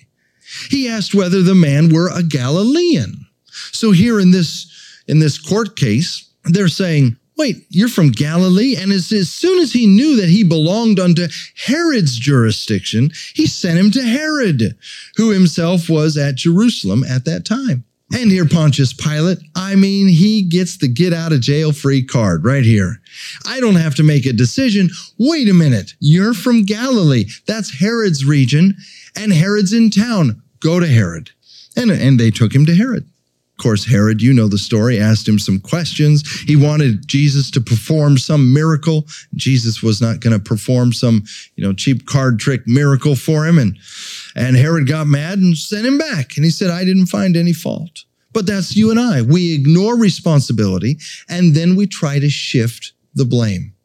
he 0.70 0.88
asked 0.88 1.14
whether 1.14 1.42
the 1.42 1.56
man 1.56 1.94
were 1.94 2.10
a 2.10 2.24
Galilean. 2.24 3.28
So 3.72 3.92
here 3.92 4.20
in 4.20 4.32
this 4.32 4.72
in 5.08 5.20
this 5.20 5.38
court 5.38 5.76
case, 5.76 6.30
they're 6.46 6.68
saying, 6.68 7.18
Wait, 7.38 7.66
you're 7.70 7.90
from 7.90 8.12
Galilee? 8.12 8.78
And 8.78 8.94
as, 8.94 9.12
as 9.12 9.30
soon 9.30 9.62
as 9.62 9.74
he 9.74 9.88
knew 9.88 10.16
that 10.16 10.30
he 10.30 10.44
belonged 10.44 11.00
unto 11.00 11.28
Herod's 11.66 12.18
jurisdiction, 12.18 13.12
he 13.34 13.46
sent 13.46 13.78
him 13.78 13.92
to 13.92 14.02
Herod, 14.02 14.78
who 15.18 15.32
himself 15.32 15.90
was 15.90 16.18
at 16.18 16.36
Jerusalem 16.36 17.04
at 17.04 17.26
that 17.26 17.46
time. 17.46 17.84
And 18.14 18.32
here, 18.32 18.46
Pontius 18.46 18.94
Pilate, 18.94 19.40
I 19.56 19.76
mean, 19.76 20.08
he 20.08 20.44
gets 20.44 20.78
the 20.78 20.88
get 20.88 21.12
out 21.12 21.34
of 21.34 21.42
jail 21.42 21.74
free 21.74 22.04
card 22.04 22.46
right 22.46 22.64
here. 22.64 23.02
I 23.46 23.60
don't 23.60 23.76
have 23.76 23.96
to 23.96 24.04
make 24.04 24.26
a 24.26 24.32
decision. 24.32 24.90
Wait 25.18 25.50
a 25.50 25.54
minute. 25.54 25.96
You're 26.00 26.36
from 26.36 26.64
Galilee. 26.64 27.26
That's 27.48 27.80
Herod's 27.80 28.24
region, 28.24 28.76
and 29.18 29.34
Herod's 29.34 29.74
in 29.74 29.90
town. 29.90 30.42
Go 30.66 30.80
to 30.80 30.88
Herod. 30.88 31.30
And, 31.78 31.92
and 31.92 32.20
they 32.20 32.32
took 32.32 32.56
him 32.56 32.66
to 32.66 32.76
Herod. 32.76 33.04
Of 33.04 33.64
course, 33.64 33.86
Herod, 33.86 34.20
you 34.20 34.34
know 34.34 34.48
the 34.48 34.58
story, 34.58 35.00
asked 35.00 35.28
him 35.28 35.38
some 35.38 35.60
questions. 35.60 36.28
He 36.42 36.56
wanted 36.56 37.08
Jesus 37.08 37.52
to 37.52 37.62
perform 37.62 38.18
some 38.18 38.52
miracle. 38.52 39.06
Jesus 39.36 39.84
was 39.84 40.02
not 40.02 40.22
going 40.22 40.34
to 40.34 40.44
perform 40.44 40.92
some, 40.92 41.24
you 41.56 41.64
know, 41.64 41.72
cheap 41.72 42.08
card 42.08 42.40
trick 42.40 42.62
miracle 42.66 43.16
for 43.16 43.46
him. 43.46 43.60
And, 43.60 43.78
and 44.36 44.56
Herod 44.56 44.88
got 44.88 45.06
mad 45.06 45.38
and 45.38 45.56
sent 45.56 45.86
him 45.86 46.00
back. 46.00 46.36
And 46.36 46.44
he 46.44 46.50
said, 46.50 46.72
I 46.72 46.84
didn't 46.84 47.06
find 47.06 47.38
any 47.38 47.54
fault. 47.54 48.04
But 48.34 48.48
that's 48.48 48.76
you 48.76 48.90
and 48.90 49.00
I. 49.00 49.22
We 49.22 49.54
ignore 49.54 49.96
responsibility 49.96 50.98
and 51.30 51.54
then 51.54 51.76
we 51.76 51.86
try 51.86 52.18
to 52.18 52.30
shift 52.30 52.94
the 53.14 53.26
blame. 53.26 53.76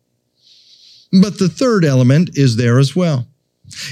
But 1.12 1.38
the 1.38 1.50
third 1.50 1.84
element 1.84 2.30
is 2.38 2.56
there 2.56 2.78
as 2.78 2.96
well. 2.96 3.26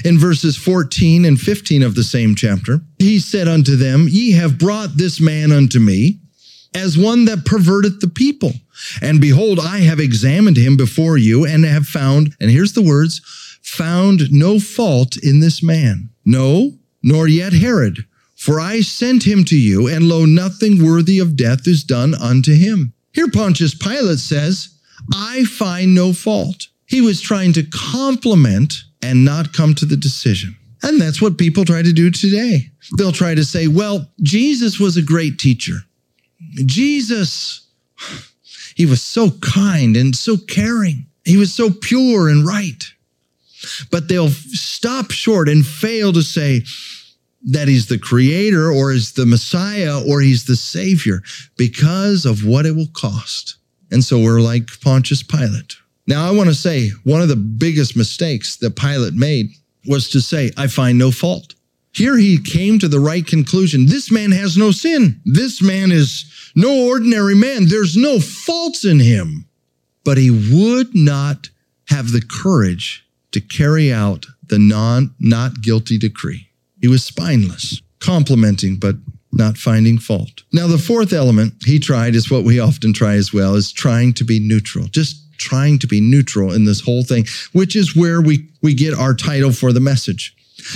In 0.03 0.17
verses 0.17 0.57
14 0.57 1.25
and 1.25 1.39
15 1.39 1.83
of 1.83 1.95
the 1.95 2.03
same 2.03 2.35
chapter, 2.35 2.81
he 2.97 3.19
said 3.19 3.47
unto 3.47 3.75
them, 3.75 4.07
Ye 4.09 4.31
have 4.31 4.57
brought 4.57 4.97
this 4.97 5.19
man 5.19 5.51
unto 5.51 5.79
me 5.79 6.19
as 6.73 6.97
one 6.97 7.25
that 7.25 7.45
perverteth 7.45 7.99
the 7.99 8.07
people. 8.07 8.53
And 9.01 9.19
behold, 9.19 9.59
I 9.59 9.79
have 9.79 9.99
examined 9.99 10.57
him 10.57 10.77
before 10.77 11.17
you 11.17 11.45
and 11.45 11.65
have 11.65 11.87
found, 11.87 12.35
and 12.39 12.49
here's 12.49 12.73
the 12.73 12.81
words, 12.81 13.21
found 13.61 14.31
no 14.31 14.59
fault 14.59 15.17
in 15.17 15.39
this 15.39 15.61
man. 15.61 16.09
No, 16.25 16.77
nor 17.03 17.27
yet 17.27 17.53
Herod. 17.53 18.05
For 18.35 18.59
I 18.59 18.81
sent 18.81 19.27
him 19.27 19.43
to 19.45 19.57
you, 19.59 19.87
and 19.87 20.07
lo, 20.07 20.25
nothing 20.25 20.83
worthy 20.83 21.19
of 21.19 21.35
death 21.35 21.67
is 21.67 21.83
done 21.83 22.13
unto 22.15 22.53
him. 22.53 22.93
Here 23.11 23.29
Pontius 23.29 23.75
Pilate 23.75 24.19
says, 24.19 24.69
I 25.13 25.43
find 25.43 25.93
no 25.93 26.13
fault. 26.13 26.67
He 26.85 27.01
was 27.01 27.21
trying 27.21 27.53
to 27.53 27.63
compliment 27.63 28.83
and 29.01 29.25
not 29.25 29.53
come 29.53 29.73
to 29.75 29.85
the 29.85 29.97
decision. 29.97 30.55
And 30.81 30.99
that's 30.99 31.21
what 31.21 31.37
people 31.37 31.65
try 31.65 31.81
to 31.81 31.91
do 31.91 32.09
today. 32.09 32.71
They'll 32.97 33.11
try 33.11 33.35
to 33.35 33.43
say, 33.43 33.67
well, 33.67 34.09
Jesus 34.21 34.79
was 34.79 34.97
a 34.97 35.01
great 35.01 35.37
teacher. 35.37 35.79
Jesus, 36.65 37.67
he 38.75 38.85
was 38.85 39.01
so 39.01 39.31
kind 39.41 39.97
and 39.97 40.15
so 40.15 40.37
caring. 40.37 41.05
He 41.25 41.37
was 41.37 41.53
so 41.53 41.69
pure 41.69 42.29
and 42.29 42.45
right. 42.45 42.83
But 43.91 44.07
they'll 44.07 44.29
stop 44.29 45.11
short 45.11 45.49
and 45.49 45.65
fail 45.65 46.13
to 46.13 46.21
say 46.21 46.63
that 47.43 47.67
he's 47.67 47.87
the 47.87 47.99
creator 47.99 48.71
or 48.71 48.91
is 48.91 49.13
the 49.13 49.25
Messiah 49.25 50.01
or 50.09 50.21
he's 50.21 50.45
the 50.45 50.55
savior 50.55 51.21
because 51.57 52.25
of 52.25 52.45
what 52.45 52.65
it 52.65 52.75
will 52.75 52.89
cost. 52.93 53.57
And 53.91 54.03
so 54.03 54.19
we're 54.19 54.41
like 54.41 54.67
Pontius 54.81 55.23
Pilate. 55.23 55.75
Now, 56.09 56.27
I 56.27 56.31
want 56.31 56.49
to 56.49 56.55
say 56.55 56.89
one 57.03 57.21
of 57.21 57.27
the 57.27 57.35
biggest 57.35 57.95
mistakes 57.95 58.57
that 58.57 58.75
Pilate 58.75 59.13
made 59.13 59.51
was 59.85 60.09
to 60.09 60.21
say, 60.21 60.49
I 60.57 60.65
find 60.65 60.97
no 60.97 61.11
fault. 61.11 61.53
Here 61.93 62.17
he 62.17 62.41
came 62.41 62.79
to 62.79 62.87
the 62.87 62.99
right 62.99 63.25
conclusion. 63.25 63.85
This 63.85 64.11
man 64.11 64.31
has 64.31 64.57
no 64.57 64.71
sin. 64.71 65.21
This 65.23 65.61
man 65.61 65.91
is 65.91 66.51
no 66.55 66.87
ordinary 66.87 67.35
man. 67.35 67.67
There's 67.67 67.95
no 67.95 68.19
faults 68.19 68.85
in 68.85 68.99
him. 68.99 69.45
But 70.03 70.17
he 70.17 70.31
would 70.31 70.95
not 70.95 71.49
have 71.89 72.11
the 72.11 72.25
courage 72.27 73.05
to 73.31 73.39
carry 73.39 73.93
out 73.93 74.25
the 74.47 74.57
non 74.57 75.13
not 75.19 75.61
guilty 75.61 75.99
decree. 75.99 76.47
He 76.81 76.87
was 76.87 77.03
spineless, 77.03 77.83
complimenting, 77.99 78.77
but 78.77 78.95
not 79.31 79.57
finding 79.57 79.99
fault. 79.99 80.41
Now, 80.51 80.65
the 80.65 80.79
fourth 80.79 81.13
element 81.13 81.53
he 81.65 81.77
tried 81.77 82.15
is 82.15 82.31
what 82.31 82.45
we 82.45 82.59
often 82.59 82.93
try 82.93 83.13
as 83.13 83.31
well, 83.31 83.53
is 83.53 83.71
trying 83.71 84.13
to 84.13 84.23
be 84.23 84.39
neutral. 84.39 84.87
Just 84.87 85.28
trying 85.39 85.79
to 85.79 85.87
be 85.87 86.01
neutral 86.01 86.53
in 86.53 86.65
this 86.65 86.81
whole 86.81 87.03
thing, 87.03 87.25
which 87.53 87.75
is 87.75 87.95
where 87.95 88.21
we, 88.21 88.47
we 88.61 88.73
get 88.73 88.93
our 88.93 89.13
title 89.13 89.51
for 89.51 89.73
the 89.73 89.79
message. 89.79 90.35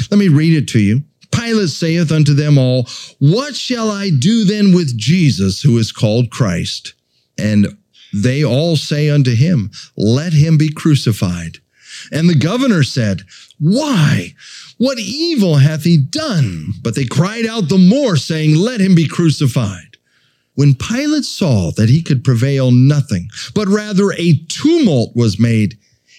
Let 0.10 0.18
me 0.18 0.30
read 0.30 0.56
it 0.56 0.68
to 0.70 0.80
you. 0.80 1.04
Pilate 1.32 1.70
saith 1.70 2.12
unto 2.12 2.34
them 2.34 2.58
all, 2.58 2.88
What 3.20 3.56
shall 3.56 3.90
I 3.90 4.10
do 4.10 4.46
then 4.46 4.74
with 4.74 4.98
Jesus, 4.98 5.62
who 5.62 5.78
is 5.78 5.92
called 5.92 6.30
Christ? 6.30 6.94
And 7.38 7.78
they 8.14 8.44
all 8.44 8.76
say 8.76 9.10
unto 9.10 9.36
him, 9.36 9.72
Let 9.98 10.34
him 10.34 10.58
be 10.58 10.72
crucified. 10.72 11.58
And 12.12 12.30
the 12.30 12.36
governor 12.36 12.84
said, 12.84 13.22
Why? 13.60 14.36
What 14.78 15.00
evil 15.00 15.56
hath 15.56 15.84
he 15.84 15.98
done? 15.98 16.74
But 16.82 16.96
they 16.96 17.06
cried 17.06 17.46
out 17.46 17.70
the 17.70 17.78
more, 17.78 18.16
saying, 18.16 18.56
Let 18.56 18.82
him 18.82 18.94
be 18.94 19.08
crucified. 19.08 19.93
When 20.56 20.76
Pilate 20.76 21.26
saw 21.26 21.72
that 21.72 21.90
he 21.90 22.02
could 22.02 22.24
prevail 22.24 22.72
nothing, 22.72 23.30
but 23.56 23.68
rather 23.68 24.12
a 24.14 24.40
tumult 24.50 25.16
was 25.16 25.40
made, 25.40 25.78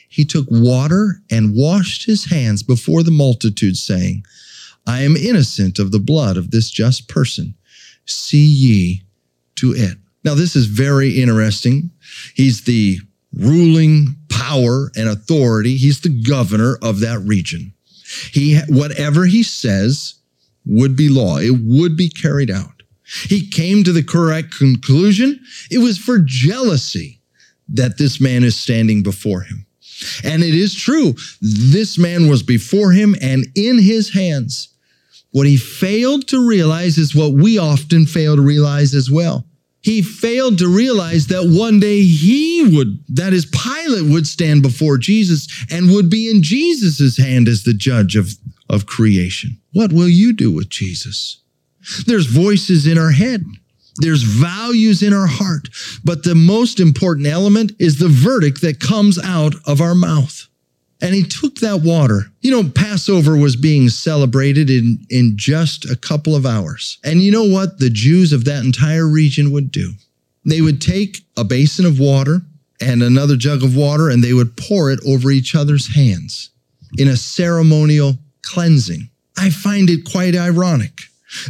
he 0.09 0.25
took 0.25 0.47
water 0.51 1.23
and 1.31 1.55
washed 1.55 2.07
his 2.07 2.27
hands 2.27 2.62
before 2.62 3.03
the 3.03 3.11
multitude, 3.11 3.77
saying, 3.77 4.25
I 4.87 5.03
am 5.03 5.16
innocent 5.16 5.79
of 5.79 5.92
the 5.92 5.99
blood 5.99 6.37
of 6.37 6.51
this 6.51 6.70
just 6.70 7.09
person. 7.09 7.55
See 8.07 8.44
ye 8.44 9.03
to 9.57 9.73
it. 9.73 9.97
Now, 10.25 10.35
this 10.35 10.57
is 10.57 10.66
very 10.66 11.20
interesting. 11.20 11.90
He's 12.35 12.62
the 12.64 12.99
ruling 13.33 14.16
power 14.29 14.90
and 14.97 15.09
authority. 15.09 15.77
He's 15.77 16.01
the 16.01 16.23
governor 16.23 16.79
of 16.83 17.01
that 17.01 17.20
region. 17.20 17.73
He, 18.33 18.59
whatever 18.68 19.27
he 19.27 19.42
says 19.42 20.14
would 20.66 20.97
be 20.97 21.09
law. 21.09 21.38
It 21.38 21.59
would 21.62 21.97
be 21.97 22.09
carried 22.09 22.51
out. 22.51 22.74
He 23.29 23.48
came 23.48 23.85
to 23.85 23.92
the 23.92 24.03
correct 24.03 24.57
conclusion. 24.57 25.40
It 25.70 25.79
was 25.79 25.98
for 25.98 26.18
jealousy 26.18 27.20
that 27.68 27.98
this 27.98 28.20
man 28.20 28.44
is 28.44 28.57
standing 28.57 29.03
before 29.03 29.42
him. 29.42 29.66
And 30.24 30.42
it 30.42 30.55
is 30.55 30.74
true, 30.74 31.14
this 31.40 31.98
man 31.98 32.29
was 32.29 32.42
before 32.42 32.92
him 32.92 33.14
and 33.22 33.46
in 33.55 33.79
his 33.79 34.12
hands. 34.12 34.68
What 35.31 35.46
he 35.46 35.57
failed 35.57 36.29
to 36.29 36.46
realize 36.46 36.98
is 36.98 37.14
what 37.14 37.33
we 37.33 37.59
often 37.59 38.07
fail 38.07 38.37
to 38.37 38.42
realize 38.42 38.94
as 38.94 39.11
well. 39.11 39.44
He 39.81 40.00
failed 40.00 40.59
to 40.59 40.68
realize 40.68 41.27
that 41.27 41.44
one 41.44 41.79
day 41.79 42.03
he 42.03 42.74
would, 42.74 43.05
that 43.09 43.33
is, 43.33 43.44
Pilate 43.44 44.11
would 44.11 44.27
stand 44.27 44.62
before 44.62 44.96
Jesus 44.96 45.46
and 45.70 45.90
would 45.90 46.09
be 46.09 46.31
in 46.31 46.42
Jesus' 46.42 47.18
hand 47.18 47.48
as 47.48 47.64
the 47.64 47.74
judge 47.74 48.16
of, 48.16 48.31
of 48.70 48.87
creation. 48.87 49.61
What 49.72 49.92
will 49.92 50.09
you 50.09 50.33
do 50.33 50.50
with 50.50 50.70
Jesus? 50.70 51.42
There's 52.07 52.27
voices 52.27 52.87
in 52.87 52.99
our 52.99 53.11
head. 53.11 53.44
There's 53.97 54.23
values 54.23 55.03
in 55.03 55.12
our 55.12 55.27
heart. 55.29 55.68
But 56.03 56.25
the 56.25 56.35
most 56.35 56.81
important 56.81 57.27
element 57.27 57.73
is 57.79 57.99
the 57.99 58.09
verdict 58.09 58.61
that 58.62 58.81
comes 58.81 59.18
out 59.23 59.55
of 59.66 59.81
our 59.81 59.94
mouth 59.94 60.49
and 61.05 61.14
he 61.14 61.23
took 61.23 61.57
that 61.57 61.83
water. 61.83 62.33
You 62.40 62.51
know, 62.51 62.70
Passover 62.70 63.37
was 63.37 63.57
being 63.57 63.90
celebrated 63.90 64.70
in, 64.70 65.05
in 65.11 65.35
just 65.37 65.85
a 65.90 65.97
couple 65.97 66.35
of 66.35 66.47
hours. 66.47 66.99
And 67.05 67.20
you 67.20 67.31
know 67.31 67.44
what 67.44 67.79
the 67.79 67.90
Jews 67.90 68.33
of 68.33 68.47
that 68.47 68.64
entire 68.64 69.07
region 69.07 69.53
would 69.53 69.70
do? 69.70 69.92
They 70.47 70.62
would 70.62 70.81
take 70.81 71.18
a 71.37 71.44
basin 71.44 71.85
of 71.85 71.99
water 71.99 72.40
and 72.81 73.03
another 73.03 73.37
jug 73.37 73.62
of 73.62 73.77
water 73.77 74.09
and 74.09 74.25
they 74.25 74.33
would 74.33 74.57
pour 74.57 74.90
it 74.90 75.01
over 75.07 75.31
each 75.31 75.55
other's 75.55 75.94
hands 75.94 76.51
in 76.97 77.09
a 77.09 77.16
ceremonial 77.16 78.14
cleansing. 78.42 79.11
I 79.37 79.51
find 79.51 79.90
it 79.90 80.11
quite 80.11 80.35
ironic 80.35 81.03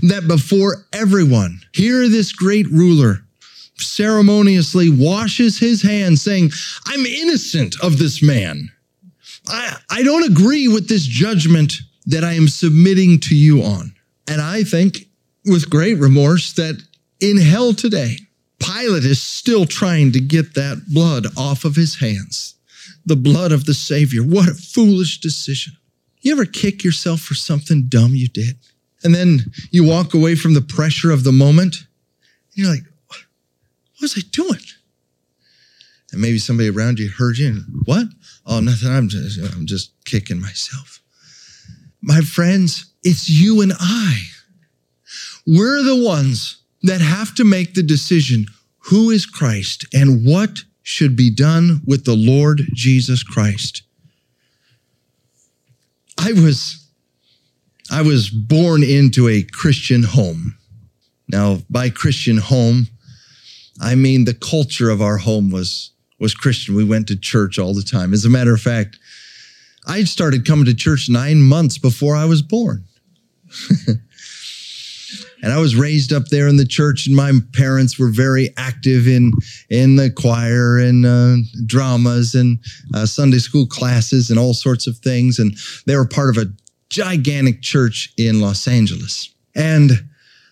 that 0.03 0.27
before 0.29 0.85
everyone, 0.93 1.61
here 1.73 2.09
this 2.09 2.33
great 2.33 2.67
ruler 2.69 3.25
ceremoniously 3.77 4.89
washes 4.89 5.59
his 5.59 5.83
hands, 5.83 6.23
saying, 6.23 6.51
I'm 6.87 7.05
innocent 7.07 7.77
of 7.83 7.99
this 7.99 8.23
man. 8.23 8.71
I, 9.49 9.77
I 9.91 10.03
don't 10.03 10.31
agree 10.31 10.69
with 10.69 10.89
this 10.89 11.05
judgment 11.05 11.75
that 12.07 12.25
I 12.25 12.35
am 12.35 12.49
submitting 12.49 13.21
to 13.21 13.35
you 13.35 13.63
on. 13.63 13.95
And 14.29 14.41
I 14.41 14.63
think 14.63 15.07
with 15.45 15.71
great 15.71 15.99
remorse 15.99 16.53
that 16.55 16.81
in 17.21 17.37
hell 17.39 17.75
today, 17.75 18.19
Pilate 18.59 19.05
is 19.05 19.23
still 19.23 19.67
trying 19.67 20.13
to 20.13 20.21
get 20.21 20.55
that 20.55 20.83
blood 20.93 21.27
off 21.37 21.65
of 21.65 21.77
his 21.77 21.99
hands, 21.99 22.55
the 23.05 23.17
blood 23.17 23.53
of 23.53 23.67
the 23.67 23.75
Savior. 23.75 24.23
What 24.23 24.49
a 24.49 24.55
foolish 24.55 25.21
decision. 25.21 25.75
You 26.21 26.33
ever 26.33 26.47
kick 26.47 26.85
yourself 26.85 27.21
for 27.21 27.35
something 27.35 27.87
dumb 27.89 28.15
you 28.15 28.29
did? 28.29 28.57
And 29.05 29.15
then 29.15 29.53
you 29.71 29.85
walk 29.85 30.15
away 30.15 30.35
from 30.35 30.55
the 30.55 30.63
pressure 30.63 31.11
of 31.11 31.23
the 31.23 31.33
moment. 31.33 31.77
And 31.77 31.87
you're 32.55 32.71
like, 32.71 32.85
what 33.07 33.21
was 34.01 34.17
I 34.17 34.23
doing? 34.33 34.61
And 36.11 36.21
maybe 36.21 36.39
somebody 36.39 36.71
around 36.71 36.99
you 36.99 37.11
heard 37.11 37.39
you 37.39 37.49
and, 37.49 37.65
what? 37.85 38.07
Oh, 38.47 38.61
nothing. 38.61 38.89
I'm 38.89 39.09
just, 39.09 39.39
I'm 39.55 39.67
just 39.67 39.93
kicking 40.05 40.41
myself. 40.41 41.03
My 42.01 42.21
friends, 42.21 42.93
it's 43.03 43.29
you 43.29 43.61
and 43.61 43.73
I. 43.79 44.23
We're 45.47 45.83
the 45.83 46.03
ones 46.03 46.63
that 46.83 47.01
have 47.01 47.35
to 47.35 47.45
make 47.45 47.75
the 47.75 47.83
decision 47.83 48.47
who 48.79 49.11
is 49.11 49.27
Christ 49.27 49.87
and 49.93 50.27
what 50.27 50.65
should 50.83 51.17
be 51.17 51.31
done 51.31 51.81
with 51.87 52.05
the 52.05 52.15
Lord 52.15 52.63
Jesus 52.75 53.23
Christ. 53.23 53.83
I 56.19 56.33
was 56.33 56.84
I 57.91 58.03
was 58.03 58.31
born 58.31 58.83
into 58.83 59.29
a 59.29 59.43
Christian 59.43 60.03
home. 60.03 60.57
Now, 61.29 61.59
by 61.71 61.91
Christian 61.91 62.39
home, 62.39 62.89
I 63.81 63.95
mean 63.95 64.25
the 64.25 64.35
culture 64.35 64.91
of 64.91 65.03
our 65.03 65.19
home 65.19 65.51
was 65.51 65.91
was 66.21 66.35
Christian. 66.35 66.75
We 66.75 66.85
went 66.85 67.09
to 67.09 67.17
church 67.17 67.59
all 67.59 67.75
the 67.75 67.83
time. 67.83 68.13
As 68.13 68.25
a 68.25 68.31
matter 68.31 68.55
of 68.55 68.61
fact, 68.61 68.99
I 69.87 70.05
started 70.05 70.47
coming 70.47 70.65
to 70.67 70.75
church 70.75 71.09
nine 71.09 71.43
months 71.43 71.77
before 71.77 72.17
I 72.17 72.25
was 72.25 72.41
born. 72.41 72.85
and 73.89 75.53
I 75.53 75.59
was 75.59 75.77
raised 75.77 76.13
up 76.13 76.29
there 76.29 76.49
in 76.49 76.57
the 76.57 76.65
church, 76.65 77.07
and 77.07 77.15
my 77.15 77.33
parents 77.53 77.99
were 77.99 78.09
very 78.09 78.55
active 78.57 79.07
in 79.07 79.33
in 79.69 79.97
the 79.97 80.11
choir 80.11 80.79
and 80.79 81.05
uh, 81.05 81.37
dramas 81.67 82.35
and 82.35 82.59
uh, 82.95 83.05
Sunday 83.07 83.39
school 83.39 83.67
classes 83.67 84.31
and 84.31 84.39
all 84.39 84.55
sorts 84.55 84.87
of 84.87 84.97
things. 84.99 85.39
And 85.39 85.57
they 85.87 85.97
were 85.97 86.09
part 86.09 86.31
of 86.31 86.43
a 86.43 86.51
gigantic 86.95 87.61
church 87.61 88.13
in 88.17 88.41
Los 88.41 88.69
Angeles. 88.69 89.35
And 89.57 89.91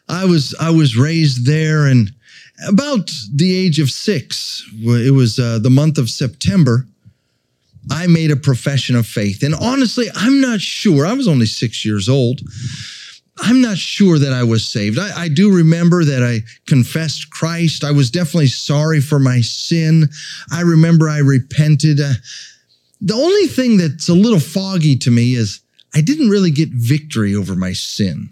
I 0.09 0.25
was 0.25 0.55
I 0.61 0.71
was 0.71 0.97
raised 0.97 1.47
there, 1.47 1.87
and 1.87 2.11
about 2.69 3.11
the 3.33 3.55
age 3.55 3.79
of 3.79 3.91
six, 3.91 4.69
it 4.75 5.15
was 5.15 5.39
uh, 5.39 5.61
the 5.61 5.71
month 5.71 5.99
of 5.99 6.11
September, 6.11 6.87
I 7.91 8.07
made 8.07 8.31
a 8.31 8.37
profession 8.37 8.97
of 8.97 9.07
faith. 9.07 9.43
And 9.43 9.55
honestly, 9.55 10.07
I'm 10.15 10.41
not 10.41 10.61
sure. 10.61 11.07
I 11.07 11.13
was 11.13 11.29
only 11.29 11.47
six 11.47 11.85
years 11.85 12.09
old. 12.09 12.41
I'm 13.41 13.61
not 13.61 13.79
sure 13.79 14.19
that 14.19 14.33
I 14.33 14.45
was 14.45 14.69
saved. 14.69 14.99
I, 14.99 15.23
I, 15.23 15.29
do 15.29 15.57
remember 15.57 16.05
that 16.05 16.23
I 16.23 16.41
confessed 16.69 17.31
Christ. 17.31 17.83
I 17.83 17.91
was 17.91 18.11
definitely 18.11 18.49
sorry 18.49 19.01
for 19.01 19.19
my 19.19 19.41
sin. 19.41 20.11
I 20.53 20.61
remember 20.61 21.09
I 21.09 21.19
repented. 21.19 21.99
Uh, 21.99 22.13
the 23.01 23.15
only 23.15 23.49
thing 23.49 23.79
that's 23.79 24.09
a 24.09 24.15
little 24.15 24.39
foggy 24.39 24.97
to 24.99 25.11
me 25.11 25.35
is 25.35 25.62
I 25.95 26.01
didn't 26.01 26.31
really 26.31 26.51
get 26.51 26.71
victory 26.71 27.35
over 27.35 27.55
my 27.55 27.73
sin. 27.73 28.31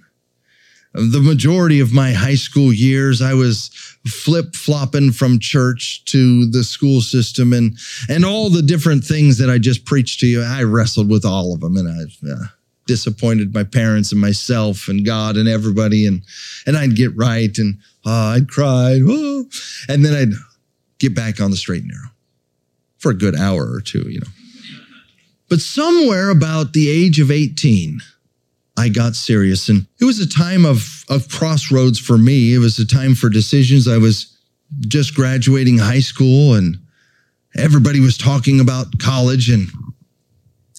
The 0.92 1.20
majority 1.20 1.78
of 1.78 1.92
my 1.92 2.12
high 2.12 2.34
school 2.34 2.72
years, 2.72 3.22
I 3.22 3.34
was 3.34 3.68
flip 4.06 4.56
flopping 4.56 5.12
from 5.12 5.38
church 5.38 6.04
to 6.06 6.46
the 6.46 6.64
school 6.64 7.00
system 7.00 7.52
and, 7.52 7.78
and 8.08 8.24
all 8.24 8.50
the 8.50 8.62
different 8.62 9.04
things 9.04 9.38
that 9.38 9.48
I 9.48 9.58
just 9.58 9.84
preached 9.84 10.18
to 10.20 10.26
you. 10.26 10.42
I 10.42 10.64
wrestled 10.64 11.08
with 11.08 11.24
all 11.24 11.54
of 11.54 11.60
them 11.60 11.76
and 11.76 11.88
I 11.88 12.32
uh, 12.32 12.46
disappointed 12.86 13.54
my 13.54 13.62
parents 13.62 14.10
and 14.10 14.20
myself 14.20 14.88
and 14.88 15.06
God 15.06 15.36
and 15.36 15.48
everybody. 15.48 16.06
And, 16.06 16.22
and 16.66 16.76
I'd 16.76 16.96
get 16.96 17.16
right 17.16 17.56
and 17.56 17.78
uh, 18.04 18.34
I'd 18.34 18.48
cry. 18.48 18.98
Oh, 19.00 19.44
and 19.88 20.04
then 20.04 20.14
I'd 20.14 20.34
get 20.98 21.14
back 21.14 21.40
on 21.40 21.52
the 21.52 21.56
straight 21.56 21.82
and 21.82 21.92
narrow 21.92 22.10
for 22.98 23.12
a 23.12 23.16
good 23.16 23.36
hour 23.36 23.72
or 23.72 23.80
two, 23.80 24.08
you 24.10 24.18
know. 24.18 24.26
But 25.50 25.60
somewhere 25.60 26.30
about 26.30 26.72
the 26.72 26.88
age 26.88 27.18
of 27.18 27.30
18, 27.30 28.00
I 28.78 28.88
got 28.88 29.16
serious. 29.16 29.68
And 29.68 29.86
it 30.00 30.04
was 30.04 30.20
a 30.20 30.28
time 30.28 30.64
of, 30.64 31.04
of 31.10 31.28
crossroads 31.28 31.98
for 31.98 32.16
me. 32.16 32.54
It 32.54 32.58
was 32.58 32.78
a 32.78 32.86
time 32.86 33.16
for 33.16 33.28
decisions. 33.28 33.88
I 33.88 33.98
was 33.98 34.38
just 34.86 35.14
graduating 35.14 35.78
high 35.78 36.00
school 36.00 36.54
and 36.54 36.78
everybody 37.56 37.98
was 37.98 38.16
talking 38.16 38.60
about 38.60 38.98
college 39.00 39.50
and 39.50 39.68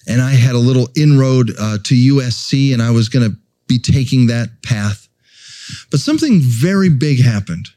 and 0.08 0.20
I 0.20 0.32
had 0.32 0.56
a 0.56 0.58
little 0.58 0.88
inroad 0.96 1.52
uh, 1.60 1.78
to 1.84 1.94
USC 1.94 2.72
and 2.72 2.82
I 2.82 2.90
was 2.90 3.08
going 3.08 3.30
to 3.30 3.36
be 3.68 3.78
taking 3.78 4.26
that 4.26 4.48
path. 4.64 5.06
But 5.92 6.00
something 6.00 6.40
very 6.40 6.88
big 6.88 7.22
happened. 7.22 7.68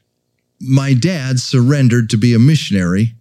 My 0.60 0.92
dad 0.92 1.38
surrendered 1.38 2.10
to 2.10 2.16
be 2.16 2.34
a 2.34 2.40
missionary 2.40 3.14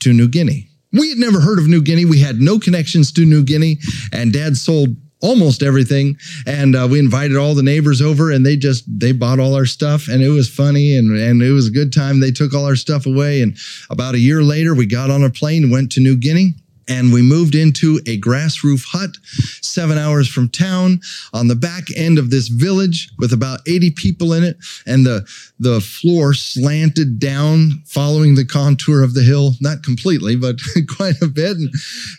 to 0.00 0.14
New 0.14 0.28
Guinea. 0.28 0.71
We 0.92 1.08
had 1.08 1.18
never 1.18 1.40
heard 1.40 1.58
of 1.58 1.68
New 1.68 1.82
Guinea. 1.82 2.04
We 2.04 2.20
had 2.20 2.40
no 2.40 2.58
connections 2.58 3.12
to 3.12 3.24
New 3.24 3.42
Guinea, 3.44 3.78
and 4.12 4.32
dad 4.32 4.56
sold 4.56 4.96
almost 5.22 5.62
everything. 5.62 6.18
And 6.46 6.74
uh, 6.74 6.88
we 6.90 6.98
invited 6.98 7.36
all 7.36 7.54
the 7.54 7.62
neighbors 7.62 8.02
over 8.02 8.32
and 8.32 8.44
they 8.44 8.56
just, 8.56 8.84
they 8.88 9.12
bought 9.12 9.38
all 9.38 9.54
our 9.54 9.66
stuff 9.66 10.08
and 10.08 10.20
it 10.20 10.30
was 10.30 10.50
funny 10.50 10.96
and, 10.96 11.16
and 11.16 11.40
it 11.40 11.52
was 11.52 11.68
a 11.68 11.70
good 11.70 11.92
time. 11.92 12.18
They 12.18 12.32
took 12.32 12.52
all 12.52 12.66
our 12.66 12.74
stuff 12.74 13.06
away. 13.06 13.40
And 13.40 13.56
about 13.88 14.16
a 14.16 14.18
year 14.18 14.42
later, 14.42 14.74
we 14.74 14.84
got 14.84 15.10
on 15.10 15.22
a 15.22 15.30
plane 15.30 15.62
and 15.62 15.72
went 15.72 15.92
to 15.92 16.00
New 16.00 16.16
Guinea 16.16 16.54
and 16.88 17.12
we 17.12 17.22
moved 17.22 17.54
into 17.54 18.00
a 18.06 18.16
grass 18.16 18.64
roof 18.64 18.84
hut 18.88 19.16
seven 19.60 19.98
hours 19.98 20.28
from 20.28 20.48
town 20.48 21.00
on 21.32 21.48
the 21.48 21.56
back 21.56 21.84
end 21.96 22.18
of 22.18 22.30
this 22.30 22.48
village 22.48 23.10
with 23.18 23.32
about 23.32 23.60
80 23.66 23.92
people 23.92 24.32
in 24.32 24.44
it 24.44 24.56
and 24.86 25.06
the 25.06 25.26
the 25.58 25.80
floor 25.80 26.34
slanted 26.34 27.18
down 27.18 27.82
following 27.86 28.34
the 28.34 28.44
contour 28.44 29.02
of 29.02 29.14
the 29.14 29.22
hill 29.22 29.52
not 29.60 29.82
completely 29.82 30.36
but 30.36 30.56
quite 30.96 31.20
a 31.22 31.28
bit 31.28 31.56
and, 31.56 31.70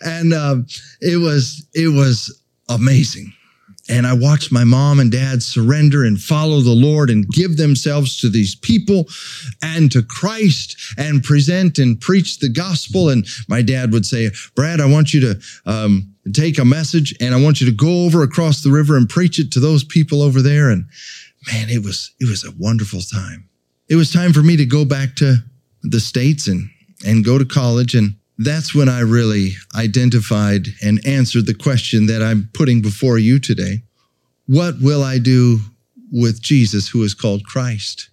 and 0.01 0.33
uh, 0.33 0.55
it 1.01 1.17
was 1.17 1.65
it 1.73 1.87
was 1.87 2.39
amazing. 2.69 3.33
And 3.89 4.07
I 4.07 4.13
watched 4.13 4.51
my 4.51 4.63
mom 4.63 4.99
and 4.99 5.11
dad 5.11 5.43
surrender 5.43 6.05
and 6.05 6.19
follow 6.19 6.61
the 6.61 6.71
Lord 6.71 7.09
and 7.09 7.27
give 7.27 7.57
themselves 7.57 8.17
to 8.19 8.29
these 8.29 8.55
people 8.55 9.07
and 9.61 9.91
to 9.91 10.01
Christ 10.01 10.77
and 10.97 11.21
present 11.21 11.79
and 11.79 11.99
preach 11.99 12.39
the 12.39 12.47
gospel. 12.47 13.09
And 13.09 13.27
my 13.49 13.61
dad 13.61 13.91
would 13.91 14.05
say, 14.05 14.29
Brad, 14.55 14.79
I 14.79 14.85
want 14.85 15.13
you 15.13 15.19
to 15.21 15.41
um, 15.65 16.13
take 16.33 16.59
a 16.59 16.65
message 16.65 17.13
and 17.19 17.35
I 17.35 17.41
want 17.41 17.59
you 17.59 17.69
to 17.69 17.75
go 17.75 18.05
over 18.05 18.23
across 18.23 18.61
the 18.61 18.71
river 18.71 18.95
and 18.95 19.09
preach 19.09 19.37
it 19.37 19.51
to 19.51 19.59
those 19.59 19.83
people 19.83 20.21
over 20.21 20.41
there. 20.41 20.69
And 20.69 20.85
man, 21.51 21.69
it 21.69 21.83
was, 21.83 22.13
it 22.21 22.29
was 22.29 22.45
a 22.45 22.53
wonderful 22.57 23.01
time. 23.01 23.49
It 23.89 23.95
was 23.95 24.13
time 24.13 24.31
for 24.31 24.41
me 24.41 24.55
to 24.55 24.65
go 24.65 24.85
back 24.85 25.15
to 25.17 25.35
the 25.81 25.99
States 25.99 26.47
and, 26.47 26.69
and 27.05 27.25
go 27.25 27.37
to 27.37 27.43
college. 27.43 27.95
And 27.95 28.15
that's 28.37 28.73
when 28.73 28.89
I 28.89 29.01
really 29.01 29.51
identified 29.75 30.67
and 30.81 31.05
answered 31.05 31.45
the 31.45 31.53
question 31.53 32.07
that 32.07 32.23
I'm 32.23 32.49
putting 32.53 32.81
before 32.81 33.19
you 33.19 33.39
today. 33.39 33.83
What 34.47 34.75
will 34.81 35.03
I 35.03 35.19
do 35.19 35.59
with 36.11 36.41
Jesus, 36.41 36.89
who 36.89 37.03
is 37.03 37.13
called 37.13 37.45
Christ? 37.45 38.09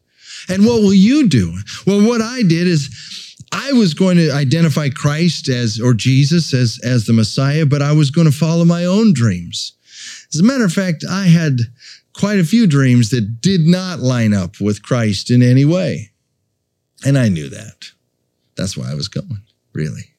And 0.48 0.64
what 0.64 0.82
will 0.82 0.94
you 0.94 1.28
do? 1.28 1.56
Well, 1.86 2.06
what 2.06 2.20
I 2.20 2.42
did 2.42 2.66
is 2.66 3.36
I 3.52 3.72
was 3.72 3.94
going 3.94 4.16
to 4.16 4.30
identify 4.30 4.88
Christ 4.88 5.48
as, 5.48 5.80
or 5.80 5.92
Jesus 5.92 6.54
as, 6.54 6.78
as 6.84 7.06
the 7.06 7.12
Messiah, 7.12 7.66
but 7.66 7.82
I 7.82 7.92
was 7.92 8.10
going 8.10 8.30
to 8.30 8.36
follow 8.36 8.64
my 8.64 8.84
own 8.84 9.12
dreams. 9.12 9.72
As 10.32 10.40
a 10.40 10.44
matter 10.44 10.64
of 10.64 10.72
fact, 10.72 11.04
I 11.08 11.26
had 11.26 11.60
quite 12.14 12.38
a 12.38 12.44
few 12.44 12.66
dreams 12.66 13.10
that 13.10 13.40
did 13.40 13.62
not 13.62 14.00
line 14.00 14.32
up 14.32 14.60
with 14.60 14.82
Christ 14.82 15.30
in 15.30 15.42
any 15.42 15.64
way. 15.64 16.10
And 17.04 17.18
I 17.18 17.28
knew 17.28 17.48
that. 17.48 17.90
That's 18.56 18.76
why 18.76 18.90
I 18.90 18.94
was 18.94 19.08
going, 19.08 19.42
really. 19.72 20.09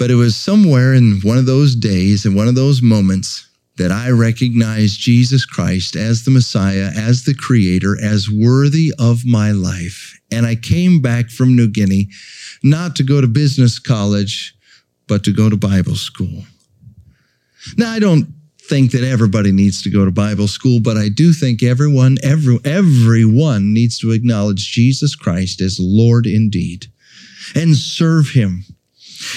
But 0.00 0.10
it 0.10 0.14
was 0.14 0.34
somewhere 0.34 0.94
in 0.94 1.20
one 1.22 1.36
of 1.36 1.44
those 1.44 1.76
days, 1.76 2.24
in 2.24 2.34
one 2.34 2.48
of 2.48 2.54
those 2.54 2.80
moments, 2.80 3.46
that 3.76 3.92
I 3.92 4.08
recognized 4.08 4.98
Jesus 4.98 5.44
Christ 5.44 5.94
as 5.94 6.24
the 6.24 6.30
Messiah, 6.30 6.90
as 6.96 7.24
the 7.24 7.34
Creator, 7.34 8.02
as 8.02 8.30
worthy 8.30 8.94
of 8.98 9.26
my 9.26 9.50
life. 9.50 10.18
And 10.32 10.46
I 10.46 10.54
came 10.54 11.02
back 11.02 11.28
from 11.28 11.54
New 11.54 11.68
Guinea 11.68 12.08
not 12.62 12.96
to 12.96 13.02
go 13.02 13.20
to 13.20 13.26
business 13.26 13.78
college, 13.78 14.54
but 15.06 15.22
to 15.24 15.32
go 15.32 15.50
to 15.50 15.56
Bible 15.58 15.96
school. 15.96 16.44
Now, 17.76 17.90
I 17.90 17.98
don't 17.98 18.26
think 18.62 18.92
that 18.92 19.04
everybody 19.04 19.52
needs 19.52 19.82
to 19.82 19.90
go 19.90 20.06
to 20.06 20.10
Bible 20.10 20.48
school, 20.48 20.80
but 20.80 20.96
I 20.96 21.10
do 21.10 21.34
think 21.34 21.62
everyone, 21.62 22.16
every, 22.22 22.58
everyone 22.64 23.74
needs 23.74 23.98
to 23.98 24.12
acknowledge 24.12 24.72
Jesus 24.72 25.14
Christ 25.14 25.60
as 25.60 25.78
Lord 25.78 26.24
indeed 26.24 26.86
and 27.54 27.76
serve 27.76 28.30
him 28.30 28.64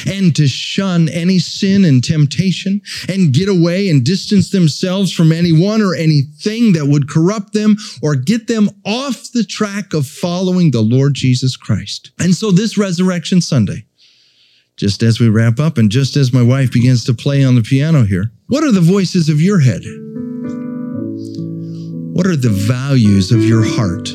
and 0.06 0.36
to 0.36 0.48
shun 0.48 1.10
any 1.10 1.40
sin 1.40 1.86
and 1.86 2.04
temptation 2.04 2.82
and 3.10 3.34
get 3.34 3.50
away 3.50 3.90
and 3.90 4.04
distance 4.04 4.50
themselves 4.50 5.12
from 5.12 5.32
anyone 5.32 5.82
or 5.82 5.96
anything 5.96 6.74
that 6.74 6.88
would 6.88 7.10
corrupt 7.10 7.54
them 7.54 7.76
or 8.02 8.16
get 8.16 8.48
them 8.48 8.70
off 8.86 9.32
the 9.32 9.44
track 9.44 9.94
of 9.94 10.08
following 10.08 10.72
the 10.72 10.82
Lord 10.82 11.14
Jesus 11.14 11.58
Christ. 11.58 12.12
And 12.20 12.36
so 12.36 12.52
this 12.52 12.78
Resurrection 12.78 13.42
Sunday, 13.42 13.86
just 14.78 15.04
as 15.04 15.20
we 15.20 15.30
wrap 15.30 15.60
up 15.60 15.78
and 15.78 15.92
just 15.92 16.16
as 16.16 16.34
my 16.34 16.42
wife 16.42 16.72
begins 16.72 17.04
to 17.06 17.14
play 17.14 17.44
on 17.44 17.56
the 17.56 17.62
piano 17.62 18.04
here, 18.04 18.32
what 18.48 18.64
are 18.64 18.72
the 18.72 18.82
voices 18.82 19.30
of 19.30 19.42
your 19.42 19.60
head? 19.60 19.82
What 22.14 22.28
are 22.28 22.36
the 22.36 22.50
values 22.50 23.32
of 23.32 23.44
your 23.44 23.64
heart? 23.66 24.10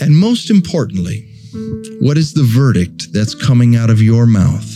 And 0.00 0.16
most 0.16 0.50
importantly, 0.50 1.35
what 2.00 2.18
is 2.18 2.32
the 2.34 2.42
verdict 2.42 3.12
that's 3.12 3.34
coming 3.34 3.76
out 3.76 3.90
of 3.90 4.02
your 4.02 4.26
mouth? 4.26 4.70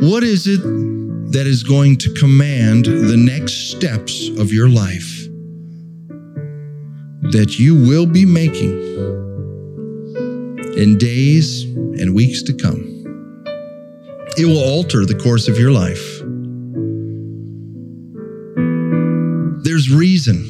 What 0.00 0.22
is 0.22 0.46
it 0.46 0.62
that 1.32 1.46
is 1.46 1.62
going 1.62 1.98
to 1.98 2.14
command 2.14 2.86
the 2.86 3.16
next 3.16 3.70
steps 3.70 4.28
of 4.38 4.52
your 4.52 4.68
life 4.68 5.26
that 7.32 7.58
you 7.58 7.74
will 7.74 8.06
be 8.06 8.24
making 8.24 8.80
in 10.76 10.96
days 10.96 11.64
and 11.64 12.14
weeks 12.14 12.42
to 12.44 12.52
come? 12.52 12.86
It 14.36 14.46
will 14.46 14.62
alter 14.62 15.04
the 15.04 15.18
course 15.22 15.48
of 15.48 15.58
your 15.58 15.72
life. 15.72 16.20
There's 19.64 19.90
reason. 19.90 20.46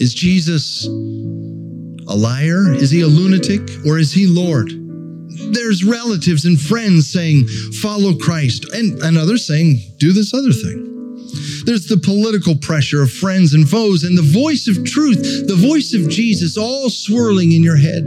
Is 0.00 0.14
Jesus 0.14 0.86
a 2.08 2.16
liar? 2.16 2.72
Is 2.74 2.90
he 2.90 3.02
a 3.02 3.06
lunatic? 3.06 3.60
Or 3.86 3.98
is 3.98 4.12
he 4.12 4.26
Lord? 4.26 4.70
There's 5.52 5.84
relatives 5.84 6.44
and 6.44 6.58
friends 6.58 7.10
saying, 7.10 7.46
follow 7.80 8.14
Christ, 8.14 8.66
and, 8.72 9.00
and 9.02 9.16
others 9.16 9.46
saying, 9.46 9.78
do 9.98 10.12
this 10.12 10.34
other 10.34 10.52
thing. 10.52 10.86
There's 11.64 11.86
the 11.86 11.98
political 11.98 12.56
pressure 12.56 13.02
of 13.02 13.12
friends 13.12 13.54
and 13.54 13.68
foes, 13.68 14.04
and 14.04 14.16
the 14.16 14.22
voice 14.22 14.66
of 14.68 14.84
truth, 14.84 15.46
the 15.46 15.56
voice 15.56 15.92
of 15.94 16.08
Jesus, 16.08 16.56
all 16.56 16.90
swirling 16.90 17.52
in 17.52 17.62
your 17.62 17.76
head. 17.76 18.06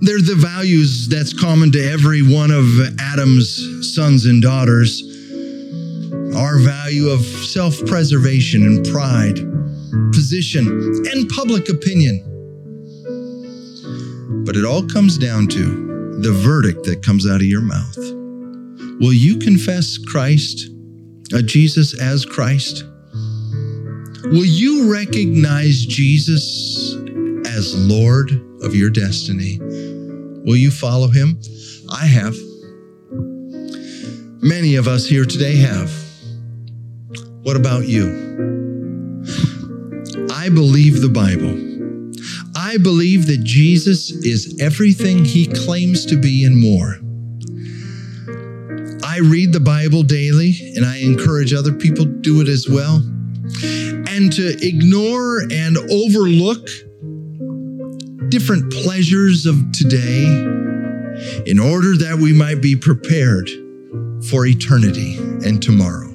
They're 0.00 0.20
the 0.20 0.36
values 0.38 1.08
that's 1.08 1.32
common 1.32 1.72
to 1.72 1.82
every 1.90 2.22
one 2.22 2.50
of 2.50 2.64
Adam's 3.00 3.94
sons 3.94 4.26
and 4.26 4.42
daughters. 4.42 5.02
Our 6.34 6.58
value 6.58 7.08
of 7.08 7.20
self 7.24 7.84
preservation 7.86 8.62
and 8.62 8.86
pride 8.86 9.38
position, 10.26 10.66
and 11.12 11.28
public 11.28 11.68
opinion. 11.68 12.18
But 14.44 14.56
it 14.56 14.64
all 14.64 14.82
comes 14.82 15.16
down 15.16 15.46
to 15.48 16.18
the 16.20 16.32
verdict 16.32 16.82
that 16.86 17.00
comes 17.00 17.28
out 17.28 17.36
of 17.36 17.46
your 17.46 17.60
mouth. 17.60 17.96
Will 18.98 19.12
you 19.12 19.38
confess 19.38 19.96
Christ, 19.98 20.68
uh, 21.32 21.42
Jesus 21.42 21.96
as 22.00 22.24
Christ? 22.24 22.82
Will 24.24 24.44
you 24.44 24.92
recognize 24.92 25.86
Jesus 25.86 26.94
as 27.46 27.76
Lord 27.88 28.32
of 28.62 28.74
your 28.74 28.90
destiny? 28.90 29.60
Will 29.60 30.56
you 30.56 30.72
follow 30.72 31.06
him? 31.06 31.38
I 31.88 32.04
have. 32.04 32.34
Many 34.42 34.74
of 34.74 34.88
us 34.88 35.06
here 35.06 35.24
today 35.24 35.54
have. 35.58 35.92
What 37.44 37.54
about 37.54 37.86
you? 37.86 38.26
I 40.46 40.48
believe 40.48 41.00
the 41.00 41.08
Bible. 41.08 41.58
I 42.54 42.76
believe 42.76 43.26
that 43.26 43.42
Jesus 43.42 44.12
is 44.12 44.56
everything 44.60 45.24
he 45.24 45.48
claims 45.48 46.06
to 46.06 46.16
be 46.16 46.44
and 46.44 46.56
more. 46.56 47.00
I 49.04 49.18
read 49.18 49.52
the 49.52 49.58
Bible 49.58 50.04
daily, 50.04 50.72
and 50.76 50.86
I 50.86 50.98
encourage 50.98 51.52
other 51.52 51.72
people 51.72 52.04
to 52.04 52.20
do 52.20 52.40
it 52.40 52.46
as 52.46 52.68
well. 52.68 52.98
And 54.08 54.32
to 54.34 54.56
ignore 54.64 55.40
and 55.50 55.78
overlook 55.90 56.64
different 58.30 58.72
pleasures 58.72 59.46
of 59.46 59.56
today 59.72 60.26
in 61.44 61.58
order 61.58 61.96
that 61.96 62.18
we 62.22 62.32
might 62.32 62.62
be 62.62 62.76
prepared 62.76 63.50
for 64.30 64.46
eternity 64.46 65.16
and 65.44 65.60
tomorrow. 65.60 66.06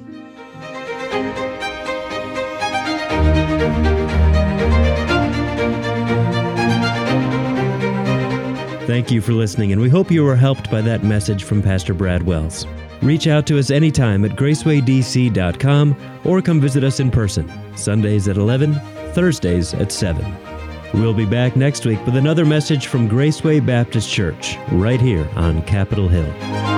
Thank 8.92 9.10
you 9.10 9.22
for 9.22 9.32
listening, 9.32 9.72
and 9.72 9.80
we 9.80 9.88
hope 9.88 10.10
you 10.10 10.22
were 10.22 10.36
helped 10.36 10.70
by 10.70 10.82
that 10.82 11.02
message 11.02 11.44
from 11.44 11.62
Pastor 11.62 11.94
Brad 11.94 12.24
Wells. 12.24 12.66
Reach 13.00 13.26
out 13.26 13.46
to 13.46 13.58
us 13.58 13.70
anytime 13.70 14.22
at 14.26 14.32
gracewaydc.com 14.32 16.20
or 16.24 16.42
come 16.42 16.60
visit 16.60 16.84
us 16.84 17.00
in 17.00 17.10
person, 17.10 17.50
Sundays 17.74 18.28
at 18.28 18.36
11, 18.36 18.74
Thursdays 19.14 19.72
at 19.72 19.92
7. 19.92 20.36
We'll 20.92 21.14
be 21.14 21.24
back 21.24 21.56
next 21.56 21.86
week 21.86 22.04
with 22.04 22.16
another 22.16 22.44
message 22.44 22.88
from 22.88 23.08
Graceway 23.08 23.64
Baptist 23.64 24.10
Church, 24.10 24.58
right 24.72 25.00
here 25.00 25.26
on 25.36 25.62
Capitol 25.62 26.08
Hill. 26.08 26.71